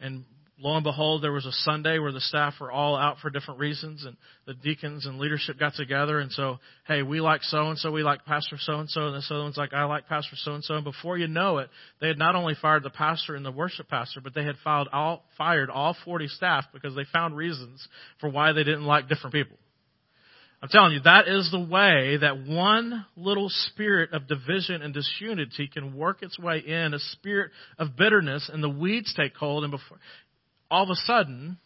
and 0.00 0.24
lo 0.58 0.74
and 0.74 0.84
behold, 0.84 1.22
there 1.22 1.32
was 1.32 1.46
a 1.46 1.52
Sunday 1.52 1.98
where 1.98 2.12
the 2.12 2.20
staff 2.20 2.54
were 2.60 2.72
all 2.72 2.96
out 2.96 3.18
for 3.18 3.30
different 3.30 3.60
reasons, 3.60 4.04
and 4.04 4.16
the 4.46 4.54
deacons 4.54 5.06
and 5.06 5.18
leadership 5.18 5.58
got 5.58 5.74
together, 5.74 6.18
and 6.18 6.32
so, 6.32 6.58
hey, 6.86 7.02
we 7.02 7.20
like 7.20 7.42
so 7.42 7.68
and 7.68 7.78
so, 7.78 7.90
we 7.90 8.02
like 8.02 8.24
Pastor 8.24 8.56
so 8.58 8.80
and 8.80 8.88
so, 8.88 9.06
and 9.06 9.16
this 9.16 9.28
other 9.30 9.42
one's 9.42 9.56
like, 9.56 9.72
I 9.72 9.84
like 9.84 10.08
Pastor 10.08 10.36
so 10.36 10.54
and 10.54 10.64
so. 10.64 10.74
And 10.74 10.84
before 10.84 11.18
you 11.18 11.28
know 11.28 11.58
it, 11.58 11.70
they 12.00 12.08
had 12.08 12.18
not 12.18 12.34
only 12.34 12.54
fired 12.60 12.82
the 12.82 12.90
pastor 12.90 13.34
and 13.34 13.44
the 13.44 13.52
worship 13.52 13.88
pastor, 13.88 14.20
but 14.20 14.34
they 14.34 14.44
had 14.44 14.56
filed 14.64 14.88
all, 14.92 15.24
fired 15.36 15.70
all 15.70 15.96
40 16.04 16.28
staff 16.28 16.64
because 16.72 16.94
they 16.94 17.04
found 17.12 17.36
reasons 17.36 17.86
for 18.20 18.28
why 18.28 18.52
they 18.52 18.64
didn't 18.64 18.86
like 18.86 19.08
different 19.08 19.34
people. 19.34 19.56
I'm 20.64 20.70
telling 20.70 20.94
you, 20.94 21.00
that 21.00 21.28
is 21.28 21.50
the 21.50 21.60
way 21.60 22.16
that 22.16 22.46
one 22.46 23.04
little 23.18 23.50
spirit 23.50 24.14
of 24.14 24.26
division 24.26 24.80
and 24.80 24.94
disunity 24.94 25.68
can 25.68 25.94
work 25.94 26.22
its 26.22 26.38
way 26.38 26.56
in, 26.66 26.94
a 26.94 26.98
spirit 26.98 27.50
of 27.78 27.98
bitterness, 27.98 28.48
and 28.50 28.64
the 28.64 28.70
weeds 28.70 29.12
take 29.14 29.36
hold, 29.36 29.64
and 29.64 29.72
before, 29.72 29.98
all 30.70 30.84
of 30.84 30.88
a 30.88 30.94
sudden, 30.94 31.58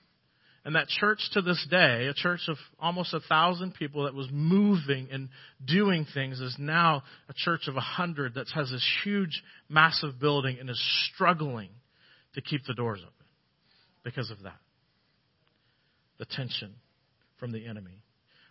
and 0.65 0.75
that 0.75 0.89
church 0.89 1.21
to 1.35 1.43
this 1.43 1.65
day, 1.71 2.07
a 2.07 2.13
church 2.13 2.41
of 2.49 2.57
almost 2.81 3.15
a 3.15 3.21
thousand 3.21 3.75
people 3.75 4.03
that 4.03 4.15
was 4.15 4.27
moving 4.33 5.07
and 5.13 5.29
doing 5.65 6.05
things, 6.13 6.41
is 6.41 6.57
now 6.59 7.05
a 7.29 7.35
church 7.37 7.69
of 7.69 7.77
a 7.77 7.81
hundred 7.81 8.35
that 8.35 8.49
has 8.53 8.69
this 8.69 8.85
huge, 9.05 9.45
massive 9.69 10.19
building 10.19 10.57
and 10.59 10.69
is 10.69 11.09
struggling 11.15 11.71
to 12.35 12.41
keep 12.41 12.65
the 12.67 12.75
doors 12.75 12.99
open 13.01 13.27
because 14.03 14.33
of 14.33 14.43
that. 14.43 14.59
The 16.19 16.27
tension 16.27 16.75
from 17.39 17.53
the 17.53 17.65
enemy. 17.65 18.03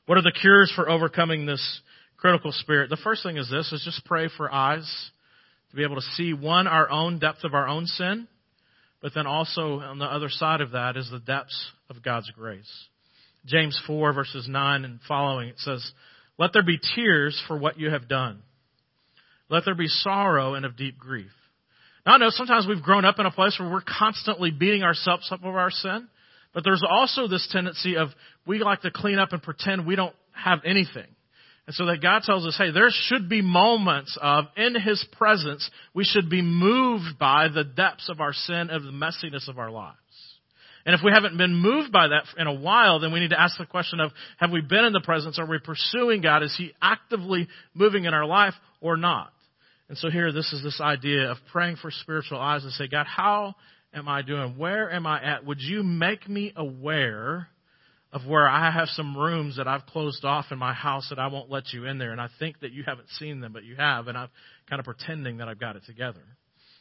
What 0.08 0.18
are 0.18 0.24
the 0.24 0.32
cures 0.32 0.72
for 0.74 0.90
overcoming 0.90 1.46
this 1.46 1.82
critical 2.16 2.54
spirit? 2.54 2.90
The 2.90 2.98
first 2.98 3.24
thing 3.24 3.38
is 3.38 3.50
this, 3.50 3.74
is 3.74 3.84
just 3.84 4.06
pray 4.06 4.30
for 4.36 4.52
eyes 4.52 4.90
to 5.70 5.76
be 5.76 5.84
able 5.84 5.98
to 5.98 6.02
see 6.02 6.34
one, 6.34 6.66
our 6.66 6.90
own 6.90 7.20
depth 7.20 7.44
of 7.44 7.54
our 7.54 7.68
own 7.68 7.86
sin, 7.86 8.26
but 9.02 9.12
then 9.14 9.28
also 9.28 9.82
on 9.82 10.00
the 10.00 10.06
other 10.06 10.30
side 10.30 10.62
of 10.62 10.72
that 10.72 10.96
is 10.96 11.10
the 11.12 11.20
depths 11.20 11.72
of 11.90 12.02
God's 12.02 12.32
grace. 12.32 12.72
James 13.46 13.78
4 13.86 14.14
verses 14.14 14.48
9 14.48 14.86
and 14.86 15.00
following, 15.10 15.50
it 15.50 15.60
says, 15.60 15.92
Let 16.40 16.54
there 16.54 16.64
be 16.64 16.80
tears 16.96 17.42
for 17.46 17.58
what 17.58 17.78
you 17.78 17.90
have 17.90 18.08
done. 18.08 18.42
Let 19.50 19.66
there 19.66 19.76
be 19.76 19.88
sorrow 19.88 20.54
and 20.54 20.66
of 20.66 20.78
deep 20.78 20.98
grief. 20.98 21.32
Now 22.06 22.14
I 22.14 22.18
know 22.18 22.30
sometimes 22.30 22.66
we've 22.66 22.82
grown 22.82 23.04
up 23.04 23.20
in 23.20 23.26
a 23.26 23.32
place 23.32 23.58
where 23.60 23.70
we're 23.70 23.82
constantly 23.82 24.52
beating 24.52 24.84
ourselves 24.84 25.30
up 25.34 25.44
over 25.44 25.60
our 25.60 25.72
sin. 25.72 26.08
But 26.58 26.64
there's 26.64 26.84
also 26.90 27.28
this 27.28 27.48
tendency 27.52 27.98
of 27.98 28.10
we 28.48 28.58
like 28.58 28.82
to 28.82 28.90
clean 28.90 29.20
up 29.20 29.32
and 29.32 29.44
pretend 29.44 29.86
we 29.86 29.96
don't 29.96 30.16
have 30.32 30.62
anything. 30.66 31.06
And 31.68 31.76
so 31.76 31.86
that 31.86 32.02
God 32.02 32.24
tells 32.24 32.48
us, 32.48 32.56
hey, 32.58 32.72
there 32.72 32.90
should 32.90 33.30
be 33.30 33.44
moments 33.44 34.18
of, 34.20 34.46
in 34.56 34.74
His 34.74 35.06
presence, 35.20 35.70
we 35.94 36.04
should 36.04 36.32
be 36.32 36.42
moved 36.42 37.20
by 37.20 37.48
the 37.48 37.64
depths 37.64 38.10
of 38.10 38.22
our 38.22 38.34
sin, 38.34 38.72
of 38.72 38.82
the 38.82 38.90
messiness 38.90 39.48
of 39.48 39.60
our 39.60 39.70
lives. 39.70 39.98
And 40.84 40.96
if 40.96 41.02
we 41.06 41.12
haven't 41.12 41.38
been 41.38 41.54
moved 41.54 41.92
by 41.92 42.08
that 42.08 42.24
in 42.40 42.48
a 42.48 42.60
while, 42.60 43.00
then 43.00 43.14
we 43.14 43.20
need 43.20 43.30
to 43.30 43.40
ask 43.40 43.60
the 43.60 43.68
question 43.68 44.00
of, 44.00 44.10
have 44.38 44.50
we 44.50 44.62
been 44.62 44.84
in 44.84 44.94
the 44.94 45.02
presence? 45.06 45.38
Are 45.38 45.46
we 45.46 45.60
pursuing 45.60 46.22
God? 46.22 46.42
Is 46.42 46.56
He 46.58 46.74
actively 46.82 47.48
moving 47.76 48.06
in 48.06 48.16
our 48.16 48.26
life 48.26 48.56
or 48.82 48.98
not? 48.98 49.32
And 49.90 49.98
so 50.00 50.10
here, 50.10 50.32
this 50.32 50.52
is 50.54 50.64
this 50.64 50.82
idea 50.82 51.30
of 51.30 51.38
praying 51.52 51.76
for 51.76 51.92
spiritual 51.92 52.40
eyes 52.40 52.64
and 52.64 52.74
say, 52.74 52.88
God, 52.88 53.06
how 53.06 53.54
am 53.98 54.08
I 54.08 54.22
doing? 54.22 54.58
Where 54.58 54.92
am 54.92 55.06
I 55.06 55.22
at? 55.22 55.46
Would 55.46 55.60
you 55.60 55.84
make 55.84 56.30
me 56.30 56.54
aware 56.56 57.48
of 58.14 58.26
where 58.26 58.48
I 58.48 58.72
have 58.72 58.88
some 58.90 59.18
rooms 59.18 59.58
that 59.58 59.68
I've 59.68 59.86
closed 59.86 60.24
off 60.24 60.46
in 60.52 60.58
my 60.58 60.74
house 60.74 61.08
that 61.10 61.20
I 61.20 61.28
won't 61.28 61.50
let 61.50 61.74
you 61.74 61.86
in 61.86 61.98
there? 61.98 62.12
And 62.12 62.22
I 62.22 62.30
think 62.40 62.62
that 62.62 62.72
you 62.72 62.84
haven't 62.86 63.10
seen 63.20 63.42
them, 63.42 63.52
but 63.52 63.64
you 63.64 63.76
have, 63.76 64.08
and 64.08 64.18
I'm 64.18 64.30
kind 64.70 64.80
of 64.80 64.86
pretending 64.86 65.38
that 65.38 65.50
I've 65.50 65.60
got 65.60 65.76
it 65.76 65.84
together. 65.86 66.24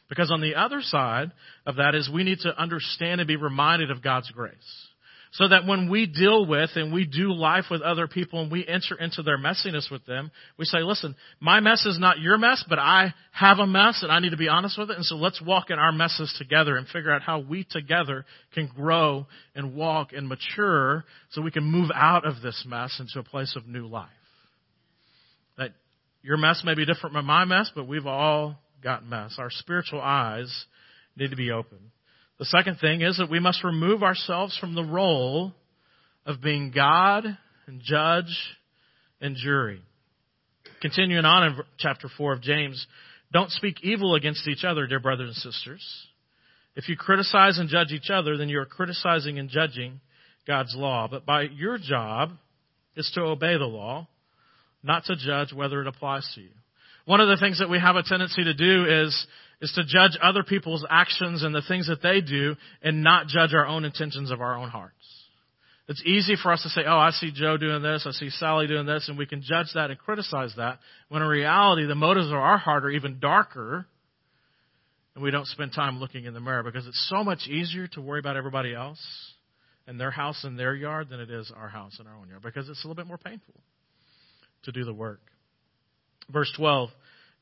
Because 0.09 0.31
on 0.31 0.39
the 0.39 0.55
other 0.55 0.81
side 0.81 1.31
of 1.65 1.75
that 1.75 1.93
is 1.93 2.09
we 2.09 2.23
need 2.23 2.39
to 2.39 2.57
understand 2.57 3.19
and 3.19 3.27
be 3.27 3.35
reminded 3.35 3.91
of 3.91 4.01
God's 4.01 4.31
grace. 4.31 4.86
So 5.31 5.47
that 5.49 5.65
when 5.65 5.89
we 5.89 6.05
deal 6.05 6.45
with 6.45 6.71
and 6.75 6.93
we 6.93 7.05
do 7.05 7.33
life 7.33 7.65
with 7.69 7.81
other 7.81 8.07
people 8.07 8.41
and 8.41 8.51
we 8.51 8.65
enter 8.65 8.95
into 8.95 9.23
their 9.23 9.37
messiness 9.37 9.91
with 9.91 10.05
them, 10.05 10.31
we 10.57 10.65
say, 10.65 10.79
listen, 10.79 11.15
my 11.39 11.59
mess 11.59 11.85
is 11.85 11.99
not 11.99 12.19
your 12.19 12.37
mess, 12.37 12.63
but 12.67 12.79
I 12.79 13.13
have 13.31 13.59
a 13.59 13.67
mess 13.67 14.03
and 14.03 14.11
I 14.11 14.19
need 14.19 14.31
to 14.31 14.37
be 14.37 14.47
honest 14.47 14.77
with 14.77 14.89
it. 14.89 14.95
And 14.95 15.05
so 15.05 15.15
let's 15.15 15.41
walk 15.41 15.69
in 15.69 15.79
our 15.79 15.91
messes 15.91 16.33
together 16.37 16.77
and 16.77 16.87
figure 16.87 17.11
out 17.11 17.21
how 17.21 17.39
we 17.39 17.65
together 17.69 18.25
can 18.53 18.67
grow 18.67 19.27
and 19.53 19.75
walk 19.75 20.13
and 20.13 20.27
mature 20.27 21.03
so 21.31 21.41
we 21.41 21.51
can 21.51 21.63
move 21.63 21.91
out 21.93 22.25
of 22.25 22.41
this 22.41 22.63
mess 22.65 22.99
into 22.99 23.19
a 23.19 23.23
place 23.23 23.55
of 23.55 23.67
new 23.67 23.85
life. 23.85 24.09
That 25.57 25.71
your 26.21 26.37
mess 26.37 26.61
may 26.63 26.73
be 26.73 26.85
different 26.85 27.15
from 27.15 27.25
my 27.25 27.45
mess, 27.45 27.69
but 27.75 27.87
we've 27.87 28.07
all 28.07 28.59
got 28.81 29.05
mess. 29.05 29.35
Our 29.37 29.49
spiritual 29.49 30.01
eyes 30.01 30.65
need 31.17 31.31
to 31.31 31.37
be 31.37 31.51
open. 31.51 31.91
The 32.39 32.45
second 32.45 32.77
thing 32.79 33.01
is 33.01 33.17
that 33.17 33.31
we 33.31 33.39
must 33.39 33.63
remove 33.63 34.03
ourselves 34.03 34.57
from 34.57 34.75
the 34.75 34.83
role 34.83 35.53
of 36.25 36.41
being 36.41 36.71
God 36.73 37.25
and 37.65 37.81
judge 37.83 38.55
and 39.19 39.35
jury. 39.35 39.81
Continuing 40.81 41.25
on 41.25 41.47
in 41.47 41.59
chapter 41.79 42.07
4 42.15 42.33
of 42.33 42.41
James, 42.41 42.85
don't 43.33 43.49
speak 43.49 43.83
evil 43.83 44.15
against 44.15 44.47
each 44.47 44.63
other, 44.63 44.85
dear 44.85 44.99
brothers 44.99 45.29
and 45.29 45.53
sisters. 45.53 45.83
If 46.75 46.87
you 46.87 46.95
criticize 46.95 47.57
and 47.57 47.69
judge 47.69 47.91
each 47.91 48.11
other, 48.11 48.37
then 48.37 48.49
you 48.49 48.59
are 48.59 48.65
criticizing 48.65 49.39
and 49.39 49.49
judging 49.49 49.99
God's 50.45 50.75
law. 50.75 51.07
But 51.09 51.25
by 51.25 51.43
your 51.43 51.79
job 51.79 52.33
is 52.95 53.11
to 53.15 53.21
obey 53.21 53.57
the 53.57 53.65
law, 53.65 54.07
not 54.83 55.05
to 55.05 55.15
judge 55.15 55.51
whether 55.53 55.81
it 55.81 55.87
applies 55.87 56.29
to 56.35 56.41
you. 56.41 56.51
One 57.05 57.19
of 57.19 57.29
the 57.29 57.37
things 57.37 57.59
that 57.59 57.69
we 57.69 57.79
have 57.79 57.95
a 57.95 58.03
tendency 58.03 58.43
to 58.43 58.53
do 58.53 58.85
is, 58.85 59.27
is 59.61 59.71
to 59.73 59.83
judge 59.83 60.17
other 60.21 60.43
people's 60.43 60.85
actions 60.89 61.43
and 61.43 61.53
the 61.53 61.63
things 61.67 61.87
that 61.87 62.01
they 62.01 62.21
do 62.21 62.55
and 62.81 63.03
not 63.03 63.27
judge 63.27 63.53
our 63.53 63.65
own 63.65 63.85
intentions 63.85 64.31
of 64.31 64.41
our 64.41 64.55
own 64.55 64.69
hearts. 64.69 64.93
It's 65.87 66.03
easy 66.05 66.35
for 66.41 66.51
us 66.51 66.63
to 66.63 66.69
say, 66.69 66.81
oh, 66.85 66.97
I 66.97 67.11
see 67.11 67.31
Joe 67.33 67.55
doing 67.55 67.81
this, 67.81 68.05
I 68.05 68.11
see 68.11 68.29
Sally 68.29 68.67
doing 68.67 68.85
this, 68.85 69.07
and 69.07 69.17
we 69.17 69.25
can 69.25 69.41
judge 69.41 69.67
that 69.73 69.89
and 69.89 69.97
criticize 69.97 70.53
that, 70.57 70.79
when 71.07 71.21
in 71.21 71.27
reality, 71.27 71.85
the 71.85 71.95
motives 71.95 72.27
of 72.27 72.33
our 72.33 72.57
heart 72.57 72.83
are 72.83 72.89
even 72.89 73.19
darker, 73.19 73.85
and 75.15 75.23
we 75.23 75.31
don't 75.31 75.47
spend 75.47 75.71
time 75.73 75.99
looking 75.99 76.25
in 76.25 76.33
the 76.33 76.41
mirror 76.41 76.61
because 76.61 76.85
it's 76.85 77.07
so 77.09 77.23
much 77.23 77.47
easier 77.47 77.87
to 77.87 78.01
worry 78.01 78.19
about 78.19 78.35
everybody 78.35 78.75
else 78.75 78.99
and 79.87 79.99
their 79.99 80.11
house 80.11 80.43
and 80.43 80.59
their 80.59 80.75
yard 80.75 81.09
than 81.09 81.21
it 81.21 81.31
is 81.31 81.51
our 81.55 81.69
house 81.69 81.95
and 81.99 82.07
our 82.07 82.15
own 82.15 82.27
yard 82.27 82.41
because 82.43 82.67
it's 82.67 82.83
a 82.83 82.87
little 82.87 83.01
bit 83.01 83.07
more 83.07 83.17
painful 83.17 83.55
to 84.63 84.71
do 84.73 84.83
the 84.83 84.93
work. 84.93 85.21
Verse 86.31 86.51
12 86.57 86.89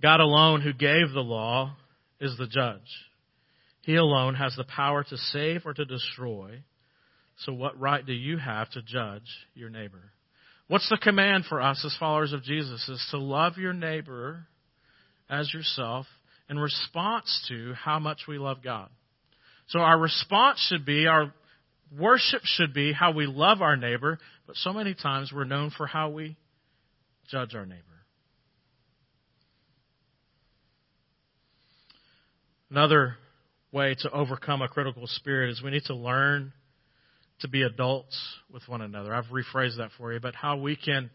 God 0.02 0.20
alone, 0.20 0.62
who 0.62 0.74
gave 0.74 1.12
the 1.14 1.22
law, 1.22 1.76
is 2.20 2.38
the 2.38 2.48
judge. 2.48 2.82
He 3.82 3.96
alone 3.96 4.36
has 4.36 4.56
the 4.56 4.64
power 4.64 5.04
to 5.04 5.18
save 5.18 5.66
or 5.66 5.74
to 5.74 5.86
destroy. 5.86 6.64
So, 7.40 7.54
what 7.54 7.80
right 7.80 8.06
do 8.06 8.14
you 8.14 8.38
have 8.38 8.70
to 8.72 8.82
judge 8.82 9.28
your 9.54 9.70
neighbor? 9.70 10.12
What's 10.68 10.90
the 10.90 10.98
command 11.02 11.46
for 11.46 11.62
us 11.62 11.84
as 11.86 11.96
followers 12.00 12.34
of 12.34 12.44
Jesus? 12.44 12.88
Is 12.90 13.06
to 13.12 13.20
love 13.20 13.58
your 13.58 13.74
neighbor 13.74 14.48
as 15.30 15.54
yourself 15.54 16.08
in 16.50 16.58
response 16.58 17.46
to 17.50 17.74
how 17.74 18.00
much 18.00 18.22
we 18.28 18.38
love 18.38 18.64
God. 18.64 18.90
So, 19.68 19.80
our 19.80 20.00
response 20.00 20.66
should 20.70 20.86
be, 20.86 21.08
our 21.08 21.34
worship 21.98 22.42
should 22.44 22.74
be 22.74 22.94
how 22.94 23.12
we 23.12 23.26
love 23.26 23.62
our 23.62 23.76
neighbor, 23.76 24.20
but 24.48 24.56
so 24.56 24.74
many 24.74 24.94
times 24.94 25.32
we're 25.34 25.44
known 25.44 25.72
for 25.76 25.88
how 25.88 26.10
we 26.10 26.38
judge 27.30 27.56
our 27.56 27.66
neighbor. 27.66 27.82
Another 32.76 33.16
way 33.72 33.96
to 34.00 34.12
overcome 34.12 34.62
a 34.62 34.68
critical 34.68 35.08
spirit 35.08 35.50
is 35.50 35.62
we 35.64 35.72
need 35.72 35.86
to 35.86 35.96
learn 35.96 36.52
to 37.40 37.48
be 37.48 37.62
adults 37.62 38.20
with 38.52 38.68
one 38.68 38.82
another. 38.82 39.16
I've 39.16 39.28
rephrased 39.28 39.78
that 39.78 39.92
for 39.98 40.12
you, 40.12 40.20
but 40.20 40.36
how 40.36 40.58
we 40.58 40.76
can, 40.76 41.10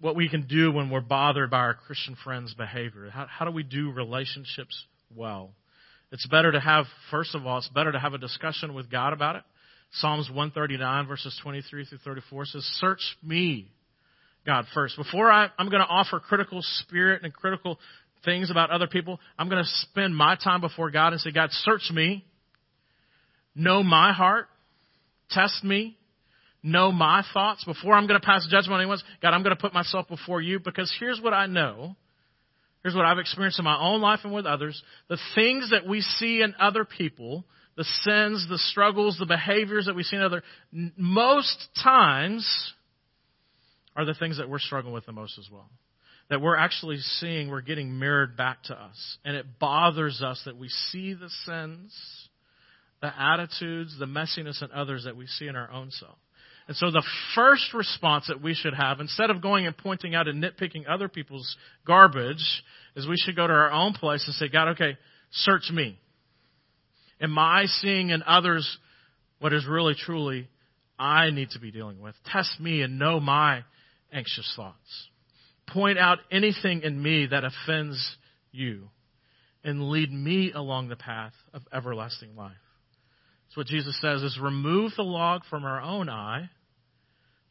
what 0.00 0.16
we 0.16 0.28
can 0.28 0.48
do 0.48 0.72
when 0.72 0.90
we're 0.90 1.00
bothered 1.00 1.48
by 1.48 1.58
our 1.58 1.74
Christian 1.74 2.16
friends' 2.24 2.52
behavior. 2.54 3.08
How, 3.08 3.26
how 3.30 3.44
do 3.44 3.52
we 3.52 3.62
do 3.62 3.92
relationships 3.92 4.84
well? 5.14 5.52
It's 6.10 6.26
better 6.26 6.50
to 6.50 6.58
have, 6.58 6.86
first 7.12 7.36
of 7.36 7.46
all, 7.46 7.58
it's 7.58 7.68
better 7.68 7.92
to 7.92 8.00
have 8.00 8.12
a 8.12 8.18
discussion 8.18 8.74
with 8.74 8.90
God 8.90 9.12
about 9.12 9.36
it. 9.36 9.44
Psalms 9.92 10.28
139 10.28 11.06
verses 11.06 11.38
23 11.40 11.84
through 11.84 11.98
34 11.98 12.46
says, 12.46 12.64
search 12.80 13.16
me, 13.22 13.70
God, 14.44 14.64
first. 14.74 14.96
Before 14.96 15.30
I, 15.30 15.50
I'm 15.58 15.68
going 15.68 15.82
to 15.82 15.88
offer 15.88 16.18
critical 16.18 16.60
spirit 16.62 17.22
and 17.22 17.32
critical 17.32 17.78
things 18.24 18.50
about 18.50 18.70
other 18.70 18.86
people, 18.86 19.18
I'm 19.38 19.48
going 19.48 19.62
to 19.62 19.68
spend 19.68 20.14
my 20.14 20.36
time 20.36 20.60
before 20.60 20.90
God 20.90 21.12
and 21.12 21.20
say, 21.20 21.30
God, 21.32 21.50
search 21.50 21.90
me. 21.92 22.24
Know 23.54 23.82
my 23.82 24.12
heart. 24.12 24.46
Test 25.30 25.64
me. 25.64 25.96
Know 26.62 26.92
my 26.92 27.22
thoughts. 27.32 27.64
Before 27.64 27.94
I'm 27.94 28.06
going 28.06 28.20
to 28.20 28.26
pass 28.26 28.46
judgment 28.50 28.74
on 28.74 28.80
anyone, 28.80 28.98
God, 29.22 29.32
I'm 29.32 29.42
going 29.42 29.56
to 29.56 29.60
put 29.60 29.72
myself 29.72 30.08
before 30.08 30.40
you 30.40 30.60
because 30.60 30.94
here's 31.00 31.20
what 31.20 31.32
I 31.32 31.46
know. 31.46 31.96
Here's 32.82 32.94
what 32.94 33.04
I've 33.04 33.18
experienced 33.18 33.58
in 33.58 33.64
my 33.64 33.78
own 33.78 34.00
life 34.00 34.20
and 34.24 34.32
with 34.32 34.46
others. 34.46 34.82
The 35.08 35.18
things 35.34 35.70
that 35.70 35.86
we 35.86 36.00
see 36.00 36.42
in 36.42 36.54
other 36.58 36.84
people, 36.84 37.44
the 37.76 37.84
sins, 37.84 38.46
the 38.48 38.58
struggles, 38.58 39.18
the 39.18 39.26
behaviors 39.26 39.86
that 39.86 39.94
we 39.94 40.02
see 40.02 40.16
in 40.16 40.22
other, 40.22 40.42
most 40.72 41.68
times 41.82 42.72
are 43.96 44.04
the 44.04 44.14
things 44.14 44.38
that 44.38 44.48
we're 44.48 44.58
struggling 44.58 44.94
with 44.94 45.04
the 45.04 45.12
most 45.12 45.38
as 45.38 45.48
well. 45.50 45.68
That 46.30 46.40
we're 46.40 46.56
actually 46.56 46.98
seeing, 46.98 47.50
we're 47.50 47.60
getting 47.60 47.98
mirrored 47.98 48.36
back 48.36 48.62
to 48.64 48.74
us. 48.74 49.18
And 49.24 49.36
it 49.36 49.58
bothers 49.58 50.22
us 50.22 50.40
that 50.46 50.56
we 50.56 50.68
see 50.68 51.12
the 51.12 51.28
sins 51.44 51.92
the 53.00 53.12
attitudes, 53.18 53.96
the 53.98 54.06
messiness 54.06 54.62
in 54.62 54.70
others 54.72 55.04
that 55.04 55.16
we 55.16 55.26
see 55.26 55.46
in 55.48 55.56
our 55.56 55.70
own 55.70 55.90
self. 55.90 56.16
And 56.68 56.76
so 56.76 56.90
the 56.90 57.04
first 57.34 57.74
response 57.74 58.28
that 58.28 58.42
we 58.42 58.54
should 58.54 58.74
have, 58.74 59.00
instead 59.00 59.30
of 59.30 59.42
going 59.42 59.66
and 59.66 59.76
pointing 59.76 60.14
out 60.14 60.28
and 60.28 60.42
nitpicking 60.42 60.84
other 60.88 61.08
people's 61.08 61.56
garbage, 61.86 62.62
is 62.94 63.08
we 63.08 63.16
should 63.16 63.34
go 63.34 63.46
to 63.46 63.52
our 63.52 63.72
own 63.72 63.94
place 63.94 64.24
and 64.26 64.34
say, 64.34 64.48
God, 64.48 64.72
okay, 64.72 64.96
search 65.32 65.70
me. 65.72 65.98
Am 67.20 67.36
I 67.38 67.64
seeing 67.66 68.10
in 68.10 68.22
others 68.22 68.78
what 69.40 69.52
is 69.52 69.66
really 69.66 69.94
truly 69.98 70.48
I 70.98 71.30
need 71.30 71.50
to 71.50 71.58
be 71.58 71.72
dealing 71.72 72.00
with? 72.00 72.14
Test 72.26 72.60
me 72.60 72.82
and 72.82 72.98
know 72.98 73.18
my 73.18 73.64
anxious 74.12 74.52
thoughts. 74.54 75.08
Point 75.72 75.98
out 75.98 76.18
anything 76.30 76.82
in 76.82 77.00
me 77.00 77.26
that 77.26 77.44
offends 77.44 78.16
you 78.52 78.88
and 79.62 79.90
lead 79.90 80.10
me 80.10 80.52
along 80.52 80.88
the 80.88 80.96
path 80.96 81.34
of 81.52 81.62
everlasting 81.72 82.34
life. 82.34 82.52
That's 83.46 83.56
what 83.56 83.66
Jesus 83.66 84.00
says 84.00 84.22
is 84.22 84.38
remove 84.40 84.92
the 84.96 85.02
log 85.02 85.42
from 85.50 85.64
our 85.64 85.80
own 85.80 86.08
eye 86.08 86.50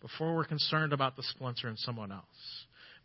before 0.01 0.35
we're 0.35 0.45
concerned 0.45 0.93
about 0.93 1.15
the 1.15 1.23
splinter 1.23 1.67
in 1.67 1.77
someone 1.77 2.11
else. 2.11 2.25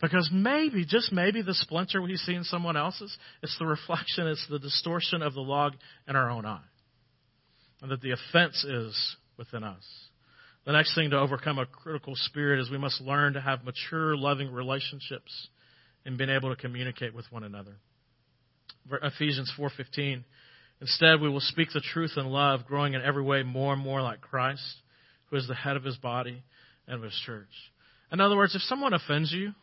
Because 0.00 0.28
maybe, 0.32 0.84
just 0.84 1.12
maybe, 1.12 1.42
the 1.42 1.54
splinter 1.54 2.02
we 2.02 2.16
see 2.16 2.34
in 2.34 2.44
someone 2.44 2.76
else's, 2.76 3.16
it's 3.42 3.56
the 3.58 3.66
reflection, 3.66 4.26
it's 4.26 4.46
the 4.48 4.58
distortion 4.58 5.22
of 5.22 5.34
the 5.34 5.40
log 5.40 5.74
in 6.08 6.16
our 6.16 6.30
own 6.30 6.44
eye. 6.44 6.60
And 7.80 7.90
that 7.90 8.00
the 8.00 8.12
offense 8.12 8.64
is 8.64 9.16
within 9.38 9.64
us. 9.64 9.84
The 10.64 10.72
next 10.72 10.94
thing 10.94 11.10
to 11.10 11.18
overcome 11.18 11.58
a 11.58 11.66
critical 11.66 12.14
spirit 12.16 12.60
is 12.60 12.70
we 12.70 12.78
must 12.78 13.00
learn 13.00 13.34
to 13.34 13.40
have 13.40 13.64
mature, 13.64 14.16
loving 14.16 14.50
relationships 14.50 15.48
and 16.06 16.16
being 16.16 16.30
able 16.30 16.54
to 16.54 16.60
communicate 16.60 17.14
with 17.14 17.30
one 17.30 17.44
another. 17.44 17.76
Ephesians 19.02 19.52
4:15 19.58 20.24
Instead, 20.80 21.20
we 21.20 21.28
will 21.28 21.40
speak 21.40 21.68
the 21.72 21.80
truth 21.80 22.12
in 22.16 22.26
love, 22.26 22.66
growing 22.66 22.94
in 22.94 23.00
every 23.00 23.22
way 23.22 23.42
more 23.42 23.72
and 23.72 23.82
more 23.82 24.02
like 24.02 24.20
Christ, 24.20 24.82
who 25.26 25.36
is 25.36 25.46
the 25.46 25.54
head 25.54 25.76
of 25.76 25.84
his 25.84 25.96
body 25.96 26.42
and 26.86 26.96
of 26.96 27.02
his 27.02 27.14
church. 27.24 27.48
In 28.10 28.20
other 28.20 28.36
words, 28.36 28.54
if 28.54 28.62
someone 28.62 28.92
offends 28.92 29.32
you, 29.32 29.54